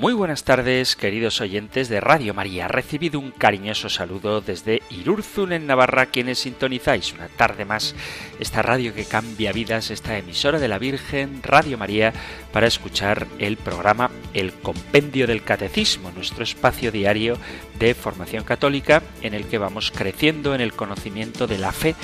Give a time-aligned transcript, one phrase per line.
[0.00, 2.68] Muy buenas tardes, queridos oyentes de Radio María.
[2.68, 7.94] Recibido un cariñoso saludo desde Irurzun, en Navarra, quienes sintonizáis una tarde más
[8.38, 12.14] esta radio que cambia vidas, esta emisora de la Virgen, Radio María,
[12.50, 17.36] para escuchar el programa El Compendio del Catecismo, nuestro espacio diario
[17.78, 21.94] de formación católica en el que vamos creciendo en el conocimiento de la fe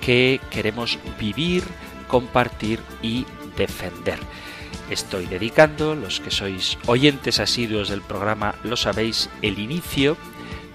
[0.00, 1.62] que queremos vivir,
[2.08, 3.24] compartir y
[3.56, 4.18] defender
[4.90, 10.16] estoy dedicando, los que sois oyentes asiduos del programa lo sabéis, el inicio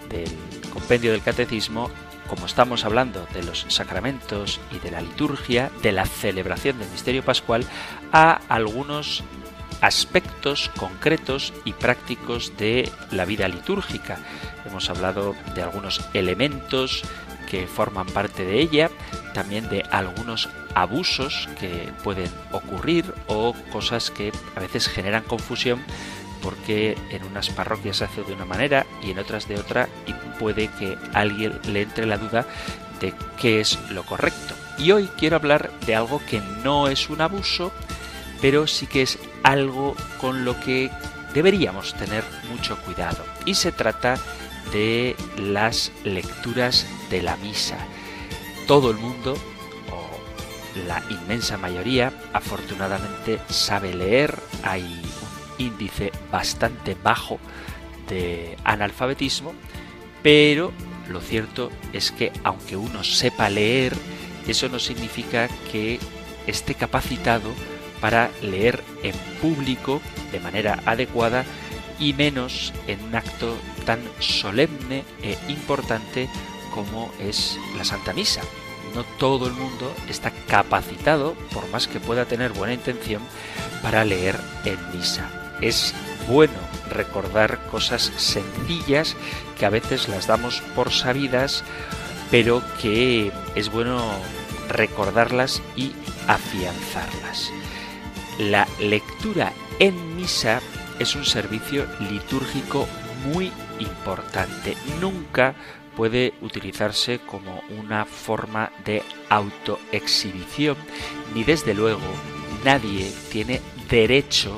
[0.10, 0.30] del
[0.72, 1.90] compendio del catecismo,
[2.28, 7.24] como estamos hablando de los sacramentos y de la liturgia, de la celebración del misterio
[7.24, 7.66] pascual,
[8.12, 9.24] a algunos
[9.82, 14.20] aspectos concretos y prácticos de la vida litúrgica.
[14.66, 17.04] Hemos hablado de algunos elementos
[17.52, 18.90] que forman parte de ella,
[19.34, 25.82] también de algunos abusos que pueden ocurrir o cosas que a veces generan confusión
[26.42, 30.14] porque en unas parroquias se hace de una manera y en otras de otra y
[30.40, 32.46] puede que alguien le entre la duda
[33.02, 34.56] de qué es lo correcto.
[34.78, 37.74] Y hoy quiero hablar de algo que no es un abuso,
[38.42, 40.90] pero sí que es algo con lo que
[41.34, 43.26] deberíamos tener mucho cuidado.
[43.46, 44.22] Y se trata de
[45.38, 47.78] las lecturas de la misa.
[48.68, 49.34] Todo el mundo,
[49.92, 54.38] o la inmensa mayoría, afortunadamente sabe leer.
[54.64, 57.40] Hay un índice bastante bajo
[58.08, 59.54] de analfabetismo,
[60.24, 60.72] pero
[61.10, 63.94] lo cierto es que aunque uno sepa leer,
[64.48, 66.00] eso no significa que
[66.48, 67.52] esté capacitado
[68.00, 71.46] para leer en público de manera adecuada
[72.00, 73.56] y menos en un acto
[73.86, 76.30] tan solemne e importante
[76.74, 78.42] como es la Santa Misa.
[78.96, 83.22] No todo el mundo está capacitado, por más que pueda tener buena intención,
[83.82, 85.30] para leer en misa.
[85.62, 85.94] Es
[86.28, 86.54] bueno
[86.90, 89.16] recordar cosas sencillas
[89.58, 91.64] que a veces las damos por sabidas,
[92.32, 94.02] pero que es bueno
[94.68, 95.94] recordarlas y
[96.28, 97.52] afianzarlas.
[98.40, 100.62] La lectura en misa
[101.00, 102.88] es un servicio litúrgico
[103.26, 104.76] muy importante.
[105.00, 105.56] Nunca
[105.96, 110.78] puede utilizarse como una forma de autoexhibición,
[111.34, 112.02] ni desde luego
[112.64, 114.56] nadie tiene derecho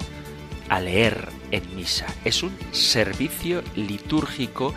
[0.69, 2.07] a leer en misa.
[2.23, 4.73] Es un servicio litúrgico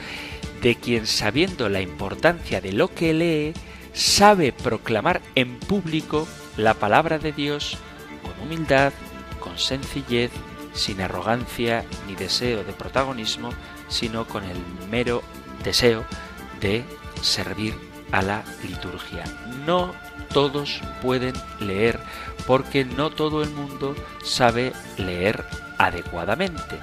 [0.63, 3.53] de quien sabiendo la importancia de lo que lee,
[3.93, 7.79] sabe proclamar en público la palabra de Dios
[8.23, 8.93] con humildad,
[9.41, 10.31] con sencillez,
[10.73, 13.51] sin arrogancia ni deseo de protagonismo,
[13.89, 14.59] sino con el
[14.91, 15.23] mero
[15.63, 16.05] deseo
[16.61, 16.85] de
[17.23, 17.75] servir
[18.13, 19.25] a la liturgia.
[19.65, 19.95] No
[20.33, 22.01] todos pueden leer
[22.47, 25.45] porque no todo el mundo sabe leer
[25.79, 26.79] adecuadamente.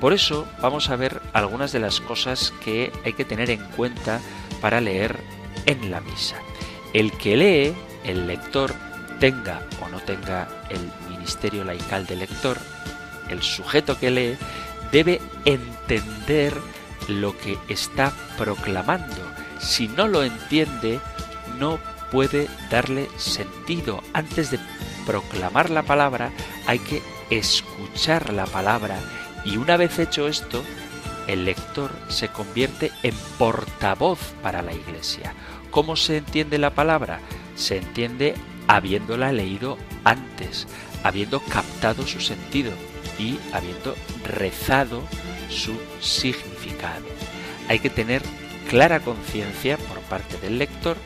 [0.00, 4.20] Por eso vamos a ver algunas de las cosas que hay que tener en cuenta
[4.60, 5.18] para leer
[5.66, 6.36] en la misa.
[6.92, 8.72] El que lee, el lector,
[9.18, 10.80] tenga o no tenga el
[11.10, 12.58] ministerio laical de lector,
[13.28, 14.38] el sujeto que lee
[14.92, 16.54] debe entender
[17.08, 19.16] lo que está proclamando.
[19.60, 21.00] Si no lo entiende,
[21.58, 21.78] no
[22.10, 24.02] puede darle sentido.
[24.12, 24.58] Antes de
[25.06, 26.30] proclamar la palabra,
[26.66, 28.98] hay que escuchar la palabra.
[29.44, 30.62] Y una vez hecho esto,
[31.26, 35.34] el lector se convierte en portavoz para la iglesia.
[35.70, 37.20] ¿Cómo se entiende la palabra?
[37.54, 38.34] Se entiende
[38.66, 40.66] habiéndola leído antes,
[41.02, 42.72] habiendo captado su sentido
[43.18, 43.94] y habiendo
[44.24, 45.02] rezado
[45.48, 47.06] su significado.
[47.68, 48.22] Hay que tener
[48.68, 50.96] clara conciencia por parte del lector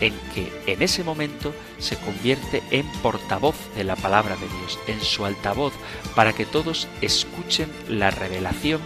[0.00, 5.00] en que en ese momento se convierte en portavoz de la palabra de Dios, en
[5.00, 5.74] su altavoz,
[6.14, 8.80] para que todos escuchen la revelación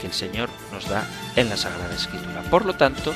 [0.00, 2.42] que el Señor nos da en la Sagrada Escritura.
[2.50, 3.14] Por lo tanto,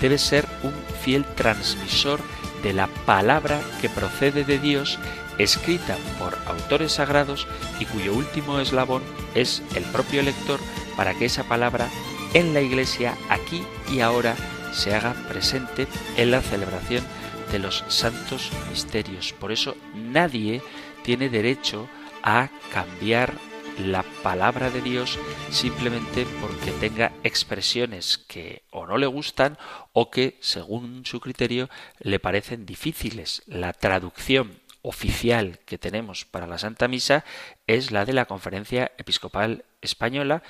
[0.00, 0.72] debe ser un
[1.02, 2.20] fiel transmisor
[2.62, 4.98] de la palabra que procede de Dios
[5.38, 7.46] escrita por autores sagrados
[7.80, 9.02] y cuyo último eslabón
[9.34, 10.60] es el propio lector
[10.96, 11.88] para que esa palabra
[12.34, 14.36] en la iglesia aquí y ahora
[14.72, 15.86] se haga presente
[16.16, 17.04] en la celebración
[17.52, 19.32] de los santos misterios.
[19.32, 20.62] Por eso nadie
[21.02, 21.88] tiene derecho
[22.22, 23.34] a cambiar
[23.78, 25.18] la palabra de Dios
[25.50, 29.58] simplemente porque tenga expresiones que o no le gustan
[29.92, 33.42] o que, según su criterio, le parecen difíciles.
[33.46, 37.24] La traducción oficial que tenemos para la Santa Misa
[37.66, 40.42] es la de la Conferencia Episcopal Española,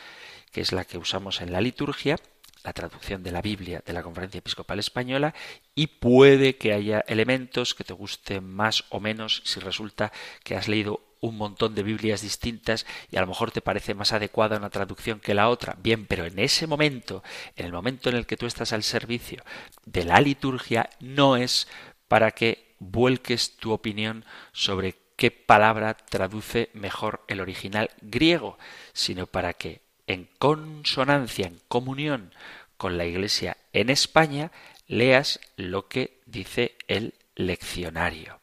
[0.52, 2.18] que es la que usamos en la liturgia,
[2.64, 5.34] la traducción de la Biblia de la Conferencia Episcopal Española
[5.74, 10.66] y puede que haya elementos que te gusten más o menos si resulta que has
[10.66, 14.68] leído un montón de Biblias distintas y a lo mejor te parece más adecuada una
[14.68, 15.76] traducción que la otra.
[15.80, 17.22] Bien, pero en ese momento,
[17.56, 19.42] en el momento en el que tú estás al servicio
[19.86, 21.68] de la liturgia, no es
[22.08, 28.58] para que vuelques tu opinión sobre qué palabra traduce mejor el original griego,
[28.92, 32.34] sino para que en consonancia, en comunión
[32.76, 34.50] con la Iglesia en España,
[34.86, 38.40] leas lo que dice el leccionario.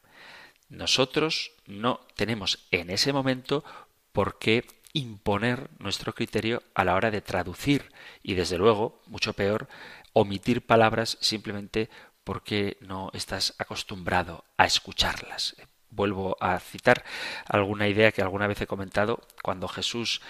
[0.69, 3.63] Nosotros no tenemos en ese momento
[4.11, 7.91] por qué imponer nuestro criterio a la hora de traducir
[8.23, 9.67] y desde luego, mucho peor,
[10.13, 11.89] omitir palabras simplemente
[12.23, 15.55] porque no estás acostumbrado a escucharlas.
[15.89, 17.03] Vuelvo a citar
[17.47, 20.21] alguna idea que alguna vez he comentado cuando Jesús,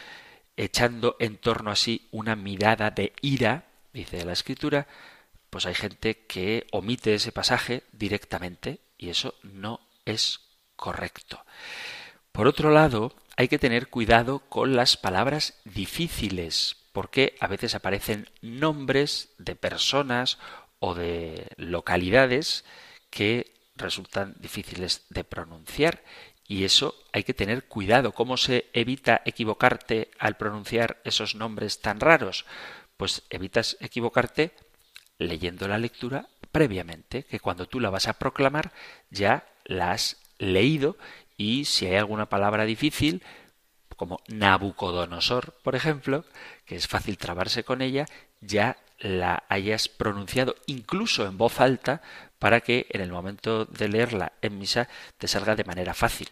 [0.57, 4.87] echando en torno a sí una mirada de ira, dice la escritura,
[5.49, 10.39] pues hay gente que omite ese pasaje directamente y eso no es
[10.75, 11.45] correcto.
[12.31, 18.29] Por otro lado, hay que tener cuidado con las palabras difíciles, porque a veces aparecen
[18.41, 20.37] nombres de personas
[20.81, 22.65] o de localidades
[23.11, 26.03] que resultan difíciles de pronunciar
[26.47, 28.11] y eso hay que tener cuidado.
[28.11, 32.45] ¿Cómo se evita equivocarte al pronunciar esos nombres tan raros?
[32.97, 34.51] Pues evitas equivocarte
[35.17, 38.73] leyendo la lectura previamente, que cuando tú la vas a proclamar
[39.11, 40.97] ya la has leído
[41.37, 43.23] y si hay alguna palabra difícil,
[43.95, 46.25] como Nabucodonosor, por ejemplo,
[46.65, 48.07] que es fácil trabarse con ella,
[48.41, 52.01] ya la hayas pronunciado incluso en voz alta
[52.39, 54.87] para que en el momento de leerla en misa
[55.17, 56.29] te salga de manera fácil.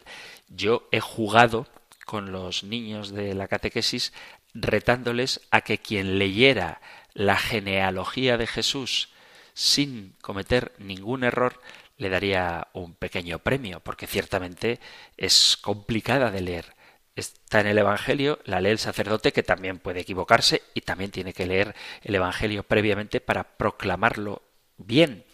[0.48, 1.66] Yo he jugado
[2.04, 4.12] con los niños de la catequesis
[4.54, 6.80] retándoles a que quien leyera
[7.12, 9.10] la genealogía de Jesús
[9.54, 11.60] sin cometer ningún error
[11.98, 14.80] le daría un pequeño premio, porque ciertamente
[15.18, 16.74] es complicada de leer.
[17.16, 21.32] Está en el Evangelio, la lee el sacerdote, que también puede equivocarse y también tiene
[21.32, 24.42] que leer el Evangelio previamente para proclamarlo
[24.76, 25.24] bien.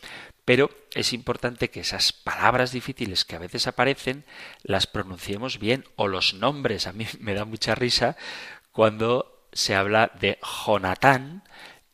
[0.44, 4.24] Pero es importante que esas palabras difíciles que a veces aparecen
[4.62, 6.86] las pronunciemos bien o los nombres.
[6.86, 8.16] A mí me da mucha risa
[8.72, 11.42] cuando se habla de Jonatán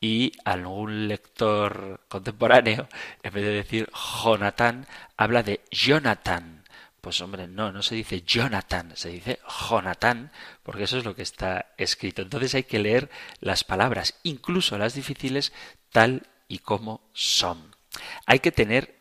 [0.00, 2.88] y algún lector contemporáneo,
[3.22, 3.90] en vez de decir
[4.22, 4.86] Jonathan,
[5.16, 6.61] habla de Jonathan.
[7.02, 10.30] Pues hombre, no, no se dice Jonathan, se dice Jonathan,
[10.62, 12.22] porque eso es lo que está escrito.
[12.22, 13.10] Entonces hay que leer
[13.40, 15.52] las palabras, incluso las difíciles,
[15.90, 17.74] tal y como son.
[18.24, 18.94] Hay que tener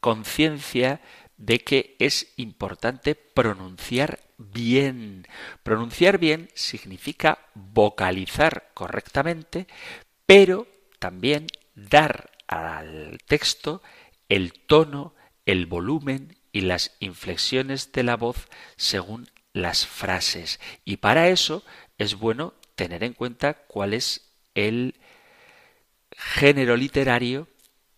[0.00, 1.02] conciencia
[1.36, 5.28] de que es importante pronunciar bien.
[5.62, 9.66] Pronunciar bien significa vocalizar correctamente,
[10.24, 10.66] pero
[10.98, 13.82] también dar al texto
[14.30, 15.14] el tono,
[15.50, 20.60] el volumen y las inflexiones de la voz según las frases.
[20.84, 21.64] Y para eso
[21.98, 24.94] es bueno tener en cuenta cuál es el
[26.16, 27.48] género literario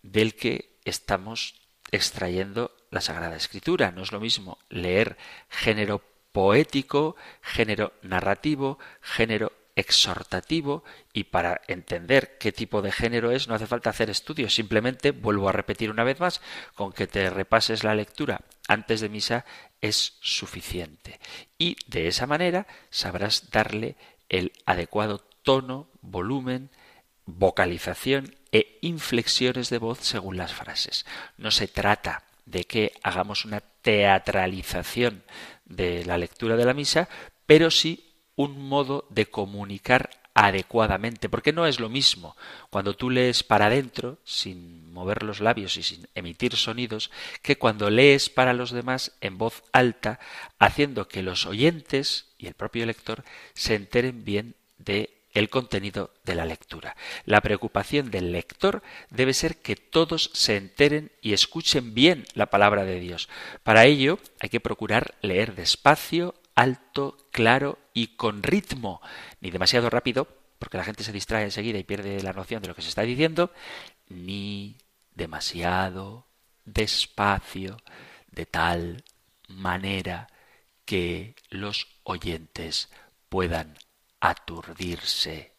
[0.01, 1.53] del que estamos
[1.91, 3.91] extrayendo la Sagrada Escritura.
[3.91, 5.15] No es lo mismo leer
[5.49, 13.55] género poético, género narrativo, género exhortativo y para entender qué tipo de género es no
[13.55, 16.41] hace falta hacer estudios, simplemente vuelvo a repetir una vez más,
[16.75, 19.45] con que te repases la lectura antes de misa
[19.81, 21.19] es suficiente
[21.57, 23.95] y de esa manera sabrás darle
[24.29, 26.69] el adecuado tono, volumen,
[27.25, 31.05] vocalización e inflexiones de voz según las frases.
[31.37, 35.23] No se trata de que hagamos una teatralización
[35.65, 37.09] de la lectura de la misa,
[37.45, 42.35] pero sí un modo de comunicar adecuadamente, porque no es lo mismo
[42.69, 47.11] cuando tú lees para adentro, sin mover los labios y sin emitir sonidos,
[47.41, 50.19] que cuando lees para los demás en voz alta,
[50.59, 53.23] haciendo que los oyentes y el propio lector
[53.53, 56.95] se enteren bien de el contenido de la lectura.
[57.25, 62.85] La preocupación del lector debe ser que todos se enteren y escuchen bien la palabra
[62.85, 63.29] de Dios.
[63.63, 69.01] Para ello hay que procurar leer despacio, alto, claro y con ritmo,
[69.41, 70.27] ni demasiado rápido,
[70.59, 73.01] porque la gente se distrae enseguida y pierde la noción de lo que se está
[73.03, 73.51] diciendo,
[74.07, 74.77] ni
[75.13, 76.27] demasiado
[76.65, 77.77] despacio,
[78.31, 79.03] de tal
[79.47, 80.27] manera
[80.85, 82.89] que los oyentes
[83.29, 83.77] puedan
[84.19, 85.53] aturdirse.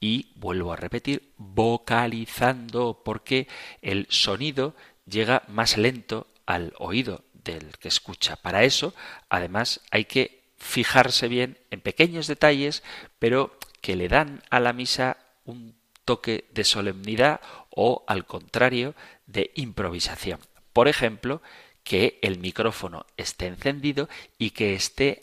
[0.00, 3.48] Y vuelvo a repetir, vocalizando, porque
[3.80, 4.74] el sonido
[5.06, 8.36] llega más lento al oído del que escucha.
[8.36, 8.94] Para eso,
[9.28, 12.82] además, hay que fijarse bien en pequeños detalles,
[13.18, 18.94] pero que le dan a la misa un toque de solemnidad o, al contrario,
[19.26, 20.40] de improvisación.
[20.72, 21.42] Por ejemplo,
[21.84, 24.08] que el micrófono esté encendido
[24.38, 25.22] y que esté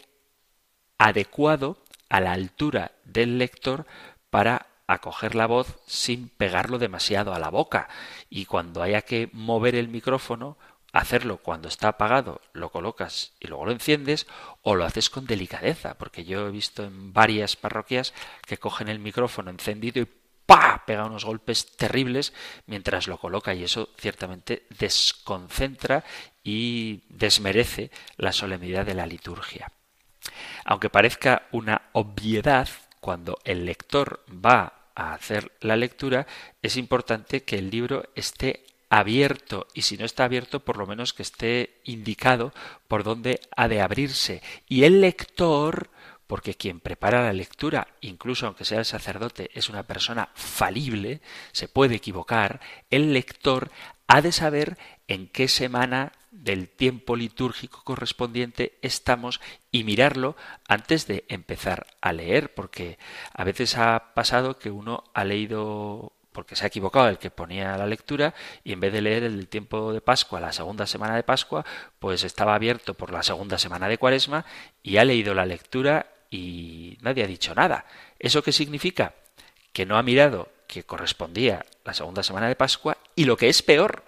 [0.98, 1.78] adecuado
[2.10, 3.86] a la altura del lector
[4.30, 7.90] para acoger la voz sin pegarlo demasiado a la boca.
[8.30, 10.58] Y cuando haya que mover el micrófono,
[10.94, 14.28] hacerlo cuando está apagado, lo colocas y luego lo enciendes,
[14.62, 18.14] o lo haces con delicadeza, porque yo he visto en varias parroquias
[18.46, 20.08] que cogen el micrófono encendido y
[20.46, 20.84] ¡pa!
[20.86, 22.32] pega unos golpes terribles
[22.68, 26.04] mientras lo coloca y eso ciertamente desconcentra
[26.44, 29.72] y desmerece la solemnidad de la liturgia.
[30.64, 32.70] Aunque parezca una obviedad,
[33.00, 36.28] cuando el lector va a hacer la lectura,
[36.62, 38.66] es importante que el libro esté
[39.00, 42.54] abierto y si no está abierto por lo menos que esté indicado
[42.88, 44.44] por dónde ha de abrirse.
[44.68, 45.90] Y el lector
[46.28, 51.22] porque quien prepara la lectura, incluso aunque sea el sacerdote, es una persona falible,
[51.52, 53.72] se puede equivocar, el lector
[54.08, 60.36] ha de saber en qué semana del tiempo litúrgico correspondiente estamos y mirarlo
[60.68, 62.98] antes de empezar a leer, porque
[63.34, 67.78] a veces ha pasado que uno ha leído porque se ha equivocado el que ponía
[67.78, 71.24] la lectura y en vez de leer el tiempo de Pascua, la segunda semana de
[71.24, 71.66] Pascua,
[72.00, 74.46] pues estaba abierto por la segunda semana de Cuaresma
[74.82, 77.86] y ha leído la lectura y nadie ha dicho nada.
[78.20, 79.14] ¿Eso qué significa?
[79.72, 83.62] Que no ha mirado que correspondía la segunda semana de Pascua y lo que es
[83.62, 84.04] peor,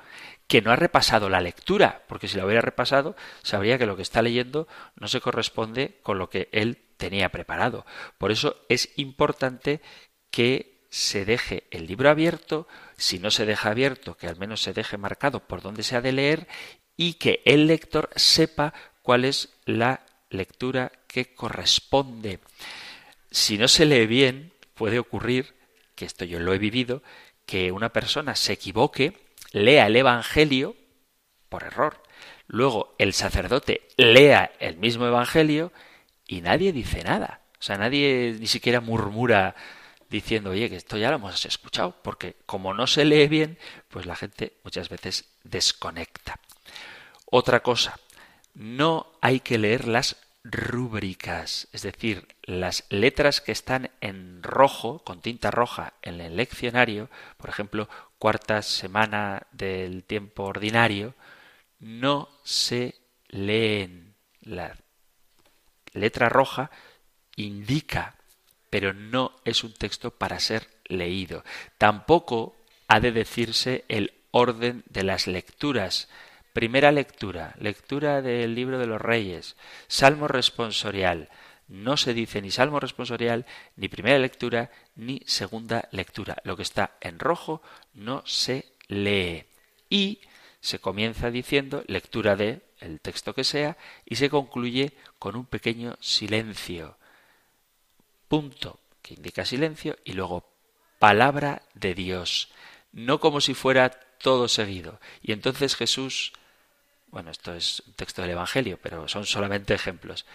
[0.47, 4.01] que no ha repasado la lectura, porque si la hubiera repasado sabría que lo que
[4.01, 7.85] está leyendo no se corresponde con lo que él tenía preparado.
[8.17, 9.81] Por eso es importante
[10.31, 14.71] que se deje el libro abierto, si no se deja abierto, que al menos se
[14.71, 16.47] deje marcado por dónde se ha de leer
[16.95, 22.39] y que el lector sepa cuál es la lectura que corresponde.
[23.29, 25.55] Si no se lee bien, puede ocurrir,
[25.95, 27.03] que esto yo lo he vivido,
[27.45, 29.17] que una persona se equivoque,
[29.51, 30.77] lea el Evangelio
[31.49, 32.01] por error,
[32.47, 35.73] luego el sacerdote lea el mismo Evangelio
[36.25, 37.41] y nadie dice nada.
[37.59, 39.55] O sea, nadie ni siquiera murmura
[40.09, 43.57] diciendo, oye, que esto ya lo hemos escuchado, porque como no se lee bien,
[43.89, 46.39] pues la gente muchas veces desconecta.
[47.25, 47.99] Otra cosa,
[48.53, 55.21] no hay que leer las rúbricas, es decir, las letras que están en rojo, con
[55.21, 61.15] tinta roja, en el leccionario, por ejemplo, cuarta semana del tiempo ordinario,
[61.79, 62.95] no se
[63.27, 64.13] leen.
[64.41, 64.77] La
[65.93, 66.69] letra roja
[67.35, 68.15] indica
[68.69, 71.43] pero no es un texto para ser leído.
[71.77, 72.55] Tampoco
[72.87, 76.09] ha de decirse el orden de las lecturas.
[76.53, 79.55] Primera lectura, lectura del libro de los reyes,
[79.87, 81.29] salmo responsorial.
[81.67, 83.45] No se dice ni salmo responsorial,
[83.75, 86.37] ni primera lectura, ni segunda lectura.
[86.43, 87.61] Lo que está en rojo
[87.93, 89.45] no se lee.
[89.89, 90.19] Y
[90.59, 95.97] se comienza diciendo lectura de el texto que sea y se concluye con un pequeño
[95.99, 96.97] silencio
[98.27, 100.49] punto que indica silencio y luego
[100.99, 102.49] palabra de Dios,
[102.91, 104.99] no como si fuera todo seguido.
[105.21, 106.33] Y entonces Jesús,
[107.07, 110.25] bueno, esto es un texto del Evangelio, pero son solamente ejemplos.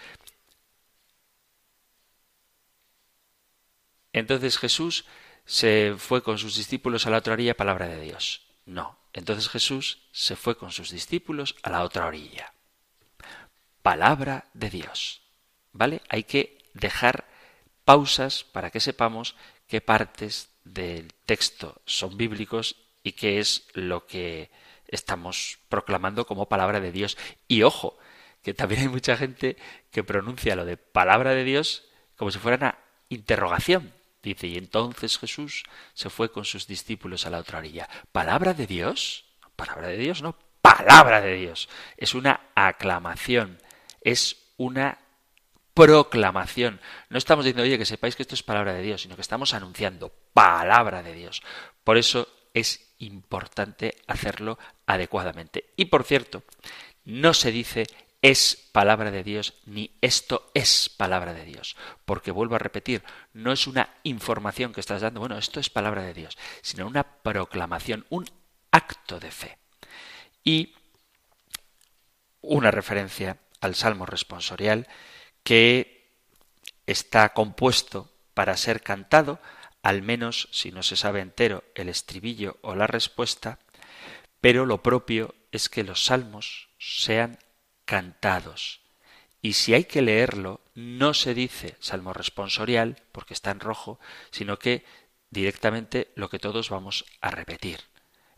[4.13, 5.05] Entonces Jesús
[5.45, 8.41] se fue con sus discípulos a la otra orilla, palabra de Dios.
[8.65, 8.97] No.
[9.13, 12.53] Entonces Jesús se fue con sus discípulos a la otra orilla.
[13.81, 15.21] Palabra de Dios.
[15.73, 16.01] ¿Vale?
[16.09, 17.25] Hay que dejar
[17.83, 19.35] pausas para que sepamos
[19.67, 24.51] qué partes del texto son bíblicos y qué es lo que
[24.87, 27.17] estamos proclamando como palabra de Dios.
[27.47, 27.97] Y ojo,
[28.41, 29.57] que también hay mucha gente
[29.91, 31.85] que pronuncia lo de palabra de Dios
[32.15, 32.77] como si fuera una
[33.09, 33.93] interrogación.
[34.21, 37.89] Dice, y entonces Jesús se fue con sus discípulos a la otra orilla.
[38.11, 39.25] ¿Palabra de Dios?
[39.55, 40.37] Palabra de Dios, no.
[40.61, 41.69] Palabra de Dios.
[41.97, 43.59] Es una aclamación,
[44.01, 44.99] es una
[45.73, 46.79] proclamación.
[47.09, 49.53] No estamos diciendo, oye, que sepáis que esto es palabra de Dios, sino que estamos
[49.53, 51.41] anunciando palabra de Dios.
[51.83, 55.73] Por eso es importante hacerlo adecuadamente.
[55.75, 56.43] Y por cierto,
[57.05, 57.87] no se dice
[58.21, 61.75] es palabra de Dios ni esto es palabra de Dios.
[62.05, 66.03] Porque vuelvo a repetir, no es una información que estás dando, bueno, esto es palabra
[66.03, 68.25] de Dios, sino una proclamación, un
[68.71, 69.57] acto de fe.
[70.43, 70.75] Y
[72.41, 74.87] una referencia al Salmo responsorial
[75.43, 76.09] que
[76.85, 79.39] está compuesto para ser cantado,
[79.81, 83.59] al menos si no se sabe entero el estribillo o la respuesta,
[84.39, 87.39] pero lo propio es que los salmos sean
[87.85, 88.81] cantados.
[89.41, 94.59] Y si hay que leerlo, no se dice salmo responsorial, porque está en rojo, sino
[94.59, 94.85] que
[95.29, 97.90] directamente lo que todos vamos a repetir.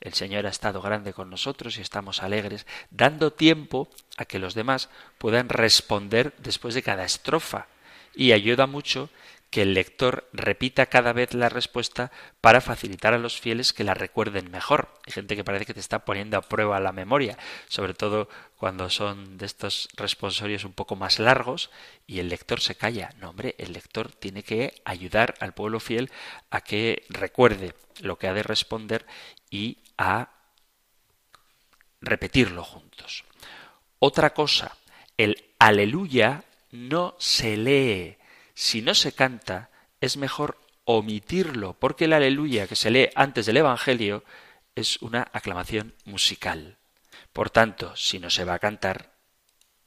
[0.04, 4.54] El Señor ha estado grande con nosotros y estamos alegres, dando tiempo a que los
[4.54, 7.68] demás puedan responder después de cada estrofa.
[8.14, 9.10] Y ayuda mucho
[9.50, 13.94] que el lector repita cada vez la respuesta para facilitar a los fieles que la
[13.94, 14.90] recuerden mejor.
[15.08, 17.38] Hay gente que parece que te está poniendo a prueba la memoria,
[17.70, 21.70] sobre todo cuando son de estos responsorios un poco más largos
[22.08, 23.12] y el lector se calla.
[23.22, 26.12] No, hombre, el lector tiene que ayudar al pueblo fiel
[26.50, 29.06] a que recuerde lo que ha de responder
[29.50, 30.30] y a
[32.02, 33.24] repetirlo juntos.
[34.00, 34.76] Otra cosa,
[35.18, 38.18] el aleluya no se lee
[38.54, 39.70] si no se canta,
[40.00, 44.24] es mejor omitirlo, porque el aleluya que se lee antes del Evangelio
[44.76, 46.78] es una aclamación musical.
[47.32, 49.14] Por tanto, si no se va a cantar,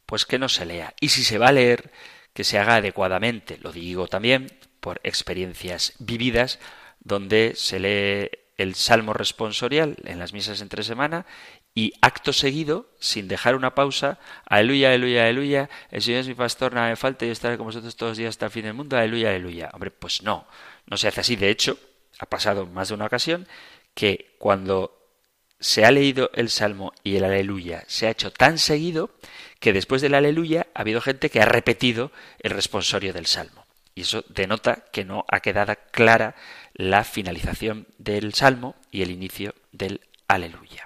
[0.05, 0.95] pues que no se lea.
[1.01, 1.93] Y si se va a leer,
[2.33, 3.59] que se haga adecuadamente.
[3.59, 6.59] Lo digo también por experiencias vividas,
[7.01, 11.27] donde se lee el salmo responsorial en las misas entre semana
[11.75, 16.73] y acto seguido, sin dejar una pausa, aleluya, aleluya, aleluya, el Señor es mi pastor,
[16.73, 18.97] nada me falta y estaré con vosotros todos los días hasta el fin del mundo,
[18.97, 19.71] aleluya, aleluya.
[19.75, 20.47] Hombre, pues no,
[20.87, 21.37] no se hace así.
[21.37, 21.79] De hecho,
[22.19, 23.47] ha pasado más de una ocasión
[23.95, 24.97] que cuando
[25.61, 29.11] se ha leído el salmo y el aleluya se ha hecho tan seguido
[29.59, 33.66] que después del aleluya ha habido gente que ha repetido el responsorio del salmo.
[33.97, 36.37] Y eso denota que no ha quedado clara
[36.75, 40.85] la finalización del salmo y el inicio del aleluya.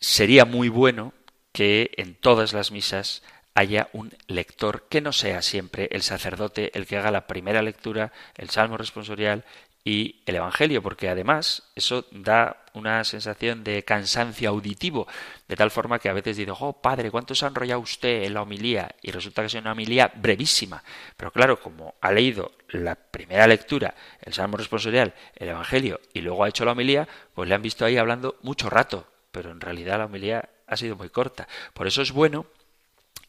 [0.00, 1.12] Sería muy bueno
[1.52, 3.22] que en todas las misas
[3.54, 8.10] haya un lector que no sea siempre el sacerdote el que haga la primera lectura,
[8.36, 9.44] el salmo responsorial
[9.84, 15.06] y el Evangelio, porque además eso da una sensación de cansancio auditivo,
[15.48, 18.34] de tal forma que a veces digo, oh padre, ¿cuánto se ha enrollado usted en
[18.34, 18.94] la homilía?
[19.02, 20.82] Y resulta que es una homilía brevísima.
[21.16, 26.44] Pero claro, como ha leído la primera lectura, el Salmo responsorial, el Evangelio, y luego
[26.44, 29.98] ha hecho la homilía, pues le han visto ahí hablando mucho rato pero en realidad
[29.98, 31.48] la homilía ha sido muy corta.
[31.72, 32.46] Por eso es bueno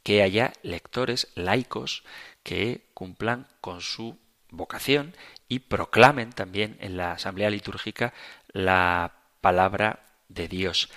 [0.04, 2.04] que haya lectores laicos
[2.44, 4.20] que cumplan con su
[4.54, 5.16] vocación
[5.48, 8.14] y proclamen también en la asamblea litúrgica
[8.48, 10.90] la palabra de Dios.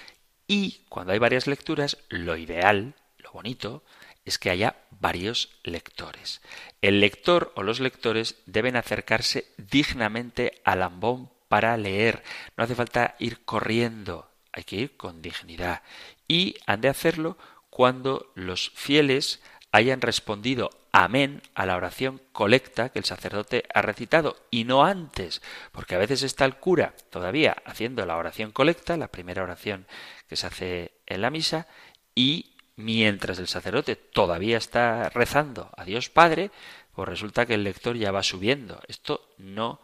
[0.47, 3.83] Y cuando hay varias lecturas, lo ideal, lo bonito,
[4.25, 6.41] es que haya varios lectores.
[6.83, 12.23] El lector o los lectores deben acercarse dignamente al ambón para leer.
[12.57, 15.83] No hace falta ir corriendo, hay que ir con dignidad.
[16.29, 17.39] Y han de hacerlo
[17.71, 19.41] cuando los fieles
[19.77, 25.43] hayan respondido amén a la oración colecta que el sacerdote ha recitado y no antes,
[25.73, 29.87] porque a veces está el cura todavía haciendo la oración colecta, la primera oración
[30.29, 31.67] que se hace en la misa,
[32.15, 36.51] y mientras el sacerdote todavía está rezando a Dios Padre,
[36.95, 38.81] pues resulta que el lector ya va subiendo.
[38.89, 39.83] Esto no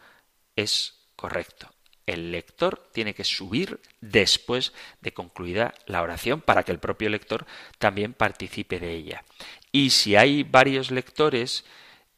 [0.56, 1.68] es correcto
[2.06, 7.46] el lector tiene que subir después de concluida la oración para que el propio lector
[7.78, 9.24] también participe de ella.
[9.70, 11.64] Y si hay varios lectores,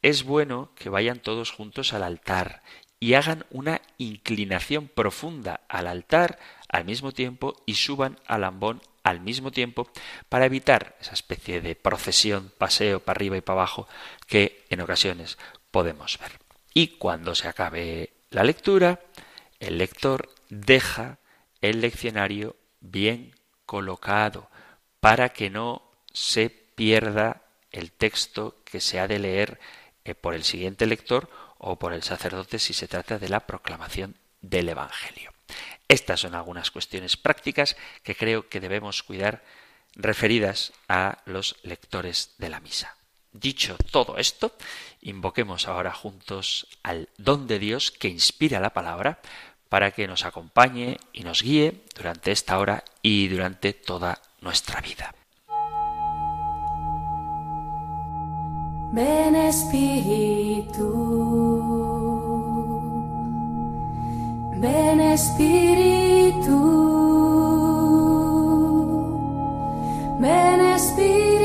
[0.01, 2.61] es bueno que vayan todos juntos al altar
[2.99, 9.19] y hagan una inclinación profunda al altar al mismo tiempo y suban al ambón al
[9.19, 9.87] mismo tiempo
[10.29, 13.87] para evitar esa especie de procesión, paseo para arriba y para abajo
[14.27, 15.37] que en ocasiones
[15.69, 16.39] podemos ver.
[16.73, 18.99] Y cuando se acabe la lectura,
[19.59, 21.19] el lector deja
[21.61, 24.49] el leccionario bien colocado
[24.99, 25.81] para que no
[26.13, 27.41] se pierda
[27.71, 29.59] el texto que se ha de leer
[30.03, 34.15] eh, por el siguiente lector o por el sacerdote si se trata de la proclamación
[34.41, 35.31] del Evangelio.
[35.87, 39.43] Estas son algunas cuestiones prácticas que creo que debemos cuidar
[39.95, 42.95] referidas a los lectores de la misa.
[43.35, 44.53] Dicho todo esto,
[45.01, 49.19] invoquemos ahora juntos al don de Dios que inspira la palabra
[49.67, 55.13] para que nos acompañe y nos guíe durante esta hora y durante toda nuestra vida.
[58.93, 60.87] Ven Espíritu,
[64.61, 66.55] ven Espíritu,
[70.21, 71.44] ven Espíritu.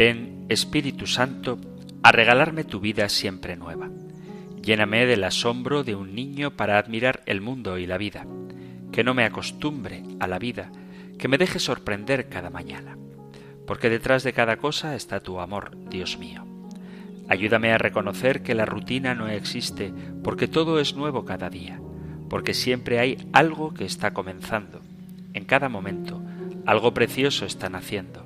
[0.00, 1.58] Ven, Espíritu Santo,
[2.02, 3.90] a regalarme tu vida siempre nueva.
[4.62, 8.26] Lléname del asombro de un niño para admirar el mundo y la vida.
[8.92, 10.72] Que no me acostumbre a la vida,
[11.18, 12.96] que me deje sorprender cada mañana.
[13.66, 16.46] Porque detrás de cada cosa está tu amor, Dios mío.
[17.28, 19.92] Ayúdame a reconocer que la rutina no existe,
[20.24, 21.78] porque todo es nuevo cada día.
[22.30, 24.80] porque siempre hay algo que está comenzando.
[25.34, 26.22] En cada momento,
[26.64, 28.24] algo precioso está naciendo,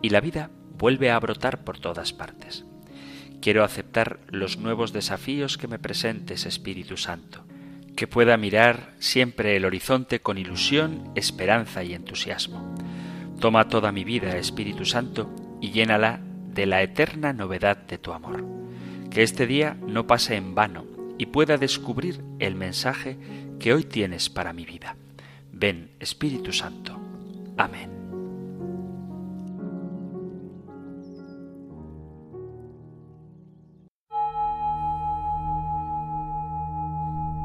[0.00, 0.50] y la vida
[0.82, 2.64] vuelve a brotar por todas partes.
[3.40, 7.44] Quiero aceptar los nuevos desafíos que me presentes, Espíritu Santo,
[7.94, 12.74] que pueda mirar siempre el horizonte con ilusión, esperanza y entusiasmo.
[13.38, 16.18] Toma toda mi vida, Espíritu Santo, y llénala
[16.52, 18.44] de la eterna novedad de tu amor.
[19.08, 20.84] Que este día no pase en vano
[21.16, 23.18] y pueda descubrir el mensaje
[23.60, 24.96] que hoy tienes para mi vida.
[25.52, 26.98] Ven, Espíritu Santo.
[27.56, 28.01] Amén.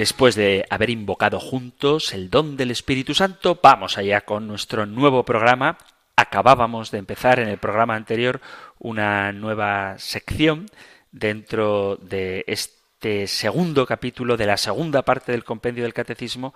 [0.00, 5.26] Después de haber invocado juntos el don del Espíritu Santo, vamos allá con nuestro nuevo
[5.26, 5.76] programa.
[6.16, 8.40] Acabábamos de empezar en el programa anterior
[8.78, 10.70] una nueva sección
[11.12, 16.54] dentro de este segundo capítulo de la segunda parte del compendio del catecismo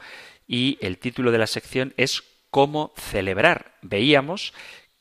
[0.48, 3.74] y el título de la sección es cómo celebrar.
[3.82, 4.54] Veíamos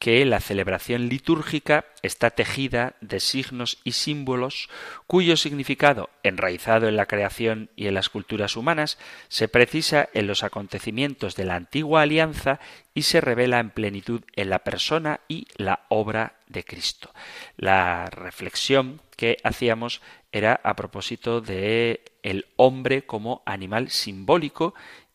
[0.04, 4.68] que la celebración litúrgica está tejida de signos y símbolos
[5.08, 8.98] cuyo significado, enraizado en la creación y en las culturas humanas,
[9.30, 12.60] se precisa en los acontecimientos de la antigua alianza
[12.94, 17.14] y se revela en plenitud en la persona y la obra de Cristo.
[17.56, 20.02] La reflexión que hacíamos
[20.34, 24.74] era a propósito de el hombre como animal simbólico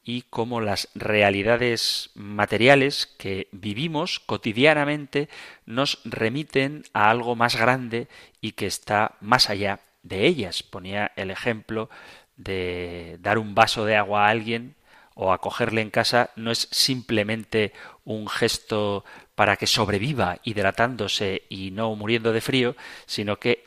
[0.09, 5.29] y cómo las realidades materiales que vivimos cotidianamente
[5.67, 8.09] nos remiten a algo más grande
[8.41, 10.63] y que está más allá de ellas.
[10.63, 11.91] Ponía el ejemplo
[12.39, 14.77] de dar un vaso de agua a alguien
[15.15, 17.75] o acogerle en casa no es simplemente
[18.07, 23.67] un gesto para que sobreviva hidratándose y no muriendo de frío, sino que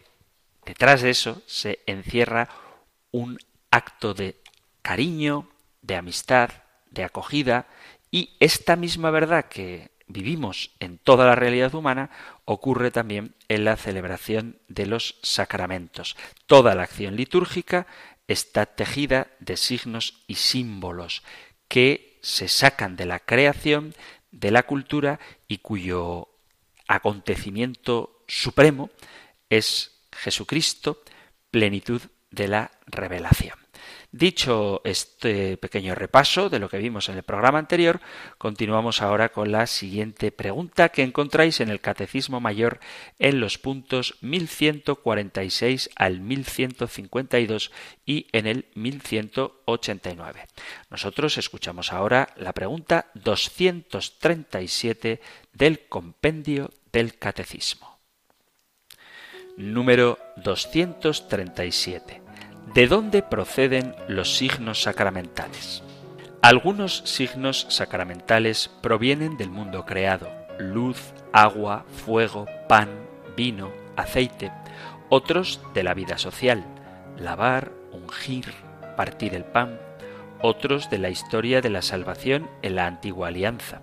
[0.65, 2.49] detrás de eso se encierra
[3.11, 3.37] un
[3.69, 4.37] acto de
[4.81, 5.50] cariño,
[5.81, 6.49] de amistad,
[6.89, 7.67] de acogida,
[8.11, 12.09] y esta misma verdad que vivimos en toda la realidad humana
[12.45, 16.17] ocurre también en la celebración de los sacramentos.
[16.45, 17.87] Toda la acción litúrgica
[18.27, 21.23] está tejida de signos y símbolos
[21.67, 23.95] que se sacan de la creación,
[24.31, 26.27] de la cultura y cuyo
[26.87, 28.89] acontecimiento supremo
[29.49, 31.01] es Jesucristo,
[31.49, 33.60] plenitud de la revelación.
[34.13, 38.01] Dicho este pequeño repaso de lo que vimos en el programa anterior,
[38.37, 42.81] continuamos ahora con la siguiente pregunta que encontráis en el Catecismo Mayor
[43.19, 47.71] en los puntos 1146 al 1152
[48.05, 50.45] y en el 1189.
[50.89, 55.21] Nosotros escuchamos ahora la pregunta 237
[55.53, 57.97] del compendio del Catecismo.
[59.55, 62.20] Número 237.
[62.73, 65.83] ¿De dónde proceden los signos sacramentales?
[66.41, 72.87] Algunos signos sacramentales provienen del mundo creado, luz, agua, fuego, pan,
[73.35, 74.53] vino, aceite,
[75.09, 76.63] otros de la vida social,
[77.17, 78.45] lavar, ungir,
[78.95, 79.77] partir el pan,
[80.41, 83.81] otros de la historia de la salvación en la antigua alianza,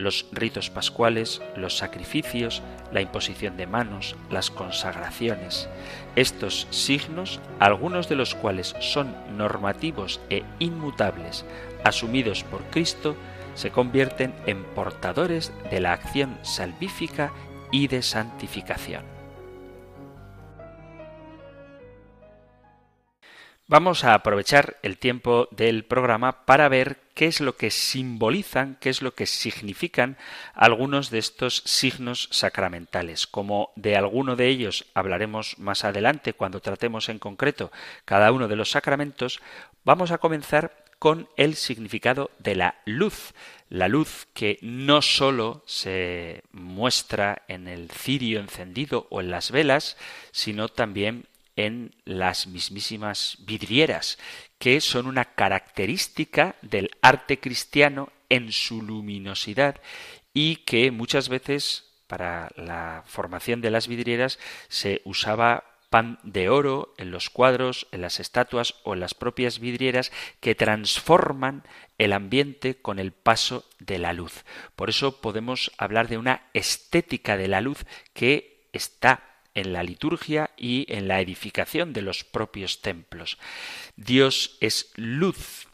[0.00, 5.68] los ritos pascuales, los sacrificios, la imposición de manos, las consagraciones.
[6.16, 11.44] Estos signos, algunos de los cuales son normativos e inmutables,
[11.84, 13.14] asumidos por Cristo,
[13.54, 17.32] se convierten en portadores de la acción salvífica
[17.70, 19.04] y de santificación.
[23.66, 28.88] Vamos a aprovechar el tiempo del programa para ver qué es lo que simbolizan, qué
[28.88, 30.16] es lo que significan
[30.54, 33.26] algunos de estos signos sacramentales.
[33.26, 37.72] Como de alguno de ellos hablaremos más adelante cuando tratemos en concreto
[38.06, 39.42] cada uno de los sacramentos,
[39.84, 43.34] vamos a comenzar con el significado de la luz.
[43.68, 49.98] La luz que no sólo se muestra en el cirio encendido o en las velas,
[50.32, 54.18] sino también en las mismísimas vidrieras,
[54.60, 59.80] que son una característica del arte cristiano en su luminosidad
[60.34, 66.94] y que muchas veces para la formación de las vidrieras se usaba pan de oro
[66.98, 71.64] en los cuadros, en las estatuas o en las propias vidrieras que transforman
[71.96, 74.44] el ambiente con el paso de la luz.
[74.76, 80.50] Por eso podemos hablar de una estética de la luz que está en la liturgia
[80.56, 83.38] y en la edificación de los propios templos.
[83.96, 85.68] Dios es luz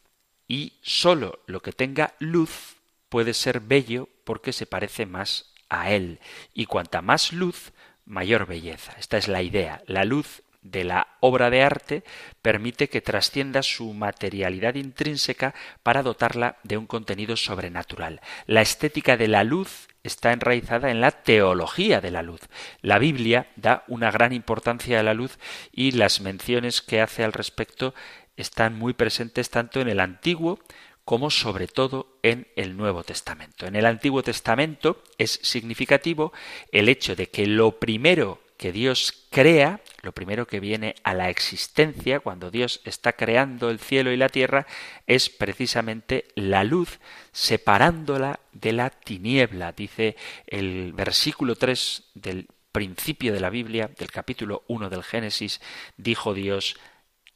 [0.49, 2.77] y sólo lo que tenga luz
[3.09, 6.21] puede ser bello porque se parece más a Él.
[6.55, 7.73] Y cuanta más luz,
[8.05, 8.95] mayor belleza.
[8.99, 9.83] Esta es la idea.
[9.87, 12.05] La luz de la obra de arte
[12.43, 18.21] permite que trascienda su materialidad intrínseca para dotarla de un contenido sobrenatural.
[18.47, 22.41] La estética de la luz está enraizada en la teología de la luz.
[22.81, 25.39] La Biblia da una gran importancia a la luz
[25.73, 27.95] y las menciones que hace al respecto
[28.37, 30.59] están muy presentes tanto en el Antiguo
[31.05, 33.67] como sobre todo en el Nuevo Testamento.
[33.67, 36.33] En el Antiguo Testamento es significativo
[36.73, 41.31] el hecho de que lo primero que Dios crea, lo primero que viene a la
[41.31, 44.67] existencia cuando Dios está creando el cielo y la tierra,
[45.07, 46.99] es precisamente la luz,
[47.33, 49.73] separándola de la tiniebla.
[49.73, 50.17] Dice
[50.47, 55.61] el versículo 3 del principio de la Biblia, del capítulo 1 del Génesis,
[55.97, 56.77] dijo Dios,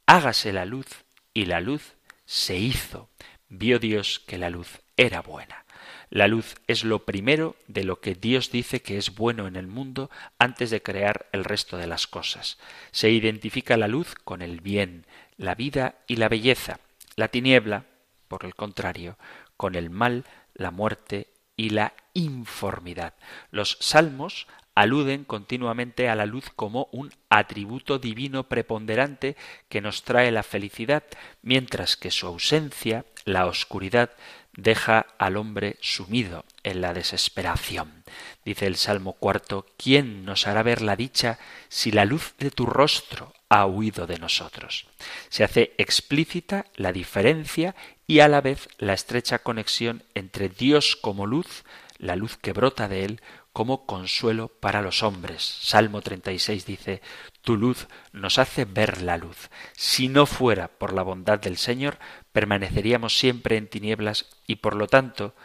[0.05, 0.87] hágase la luz,
[1.33, 1.93] y la luz
[2.25, 3.09] se hizo
[3.51, 5.65] vio Dios que la luz era buena.
[6.11, 9.67] La luz es lo primero de lo que Dios dice que es bueno en el
[9.67, 12.59] mundo antes de crear el resto de las cosas.
[12.91, 15.05] Se identifica la luz con el bien,
[15.37, 16.81] la vida y la belleza.
[17.15, 17.85] La tiniebla,
[18.27, 19.17] por el contrario,
[19.55, 23.13] con el mal, la muerte y la informidad.
[23.49, 29.37] Los salmos aluden continuamente a la luz como un atributo divino preponderante
[29.69, 31.03] que nos trae la felicidad,
[31.41, 34.11] mientras que su ausencia, la oscuridad,
[34.55, 38.03] deja al hombre sumido en la desesperación.
[38.43, 42.65] Dice el Salmo cuarto, ¿quién nos hará ver la dicha si la luz de tu
[42.65, 44.87] rostro ha huido de nosotros?
[45.29, 47.75] Se hace explícita la diferencia
[48.07, 51.63] y a la vez la estrecha conexión entre Dios como luz,
[51.97, 53.21] la luz que brota de él,
[53.53, 55.43] como consuelo para los hombres.
[55.43, 57.01] Salmo 36 dice,
[57.41, 59.49] Tu luz nos hace ver la luz.
[59.73, 61.97] Si no fuera por la bondad del Señor,
[62.31, 65.35] permaneceríamos siempre en tinieblas y por lo tanto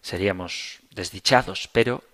[0.00, 2.04] seríamos desdichados, pero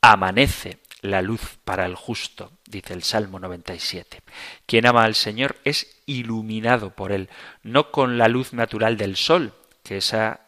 [0.00, 4.22] amanece la luz para el justo, dice el Salmo 97.
[4.66, 7.28] Quien ama al Señor es iluminado por él,
[7.64, 10.40] no con la luz natural del sol, que esa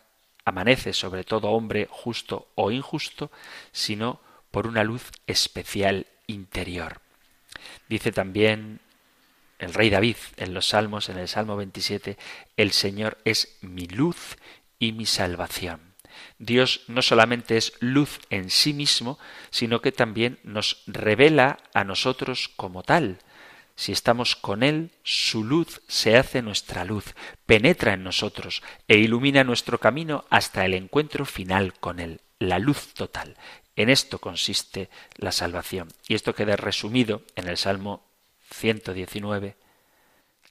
[0.44, 3.32] amanece sobre todo hombre justo o injusto,
[3.72, 4.20] sino
[4.54, 7.00] por una luz especial interior.
[7.88, 8.78] Dice también
[9.58, 12.16] el rey David en los Salmos, en el Salmo 27,
[12.56, 14.36] el Señor es mi luz
[14.78, 15.80] y mi salvación.
[16.38, 19.18] Dios no solamente es luz en sí mismo,
[19.50, 23.18] sino que también nos revela a nosotros como tal.
[23.74, 29.42] Si estamos con Él, su luz se hace nuestra luz, penetra en nosotros e ilumina
[29.42, 33.36] nuestro camino hasta el encuentro final con Él, la luz total.
[33.76, 35.88] En esto consiste la salvación.
[36.08, 38.06] Y esto queda resumido en el Salmo
[38.50, 39.56] 119.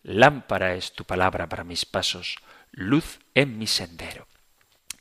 [0.03, 2.37] Lámpara es tu palabra para mis pasos,
[2.71, 4.27] luz en mi sendero.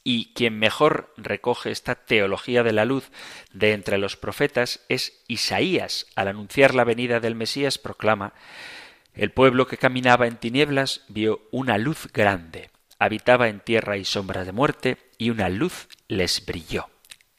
[0.04, 3.10] Y quien mejor recoge esta teología de la luz
[3.52, 6.06] de entre los profetas es Isaías.
[6.16, 8.32] Al anunciar la venida del Mesías proclama
[9.14, 14.44] El pueblo que caminaba en tinieblas vio una luz grande, habitaba en tierra y sombra
[14.44, 16.91] de muerte, y una luz les brilló.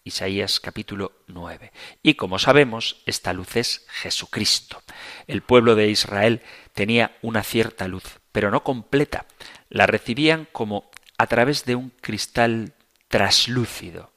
[0.05, 1.71] Isaías capítulo 9.
[2.01, 4.83] Y como sabemos, esta luz es Jesucristo.
[5.27, 6.41] El pueblo de Israel
[6.73, 9.25] tenía una cierta luz, pero no completa.
[9.69, 12.73] La recibían como a través de un cristal
[13.07, 14.11] traslúcido.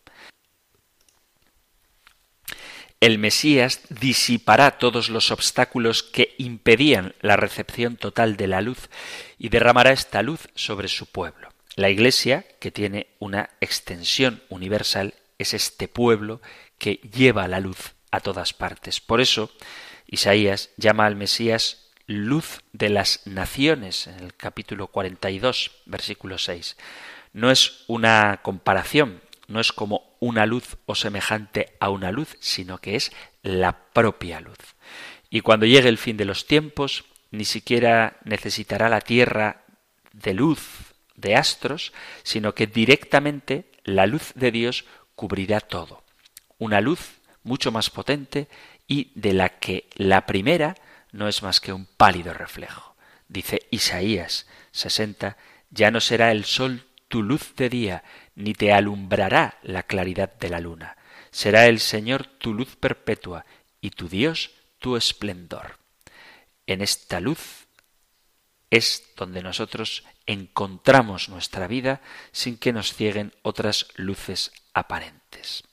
[2.99, 8.89] El Mesías disipará todos los obstáculos que impedían la recepción total de la luz
[9.39, 11.51] y derramará esta luz sobre su pueblo.
[11.77, 16.41] La Iglesia, que tiene una extensión universal, es este pueblo
[16.79, 19.01] que lleva la luz a todas partes.
[19.01, 19.51] Por eso,
[20.07, 26.77] Isaías llama al Mesías luz de las naciones en el capítulo 42, versículo 6.
[27.33, 32.79] No es una comparación, no es como una luz o semejante a una luz, sino
[32.79, 34.59] que es la propia luz.
[35.31, 39.65] Y cuando llegue el fin de los tiempos, ni siquiera necesitará la tierra
[40.13, 44.85] de luz, de astros, sino que directamente la luz de Dios
[45.17, 46.05] cubrirá todo.
[46.59, 48.49] Una luz mucho más potente
[48.87, 50.77] y de la que la primera
[51.11, 52.95] no es más que un pálido reflejo.
[53.29, 55.37] Dice Isaías 60,
[55.71, 60.51] ya no será el sol tu luz de día, ni te alumbrará la claridad de
[60.51, 60.97] la luna.
[61.31, 63.45] Será el Señor tu luz perpetua
[63.81, 65.79] y tu Dios tu esplendor.
[66.67, 67.67] En esta luz
[68.71, 72.01] es donde nosotros encontramos nuestra vida
[72.33, 75.65] sin que nos cieguen otras luces aparentes.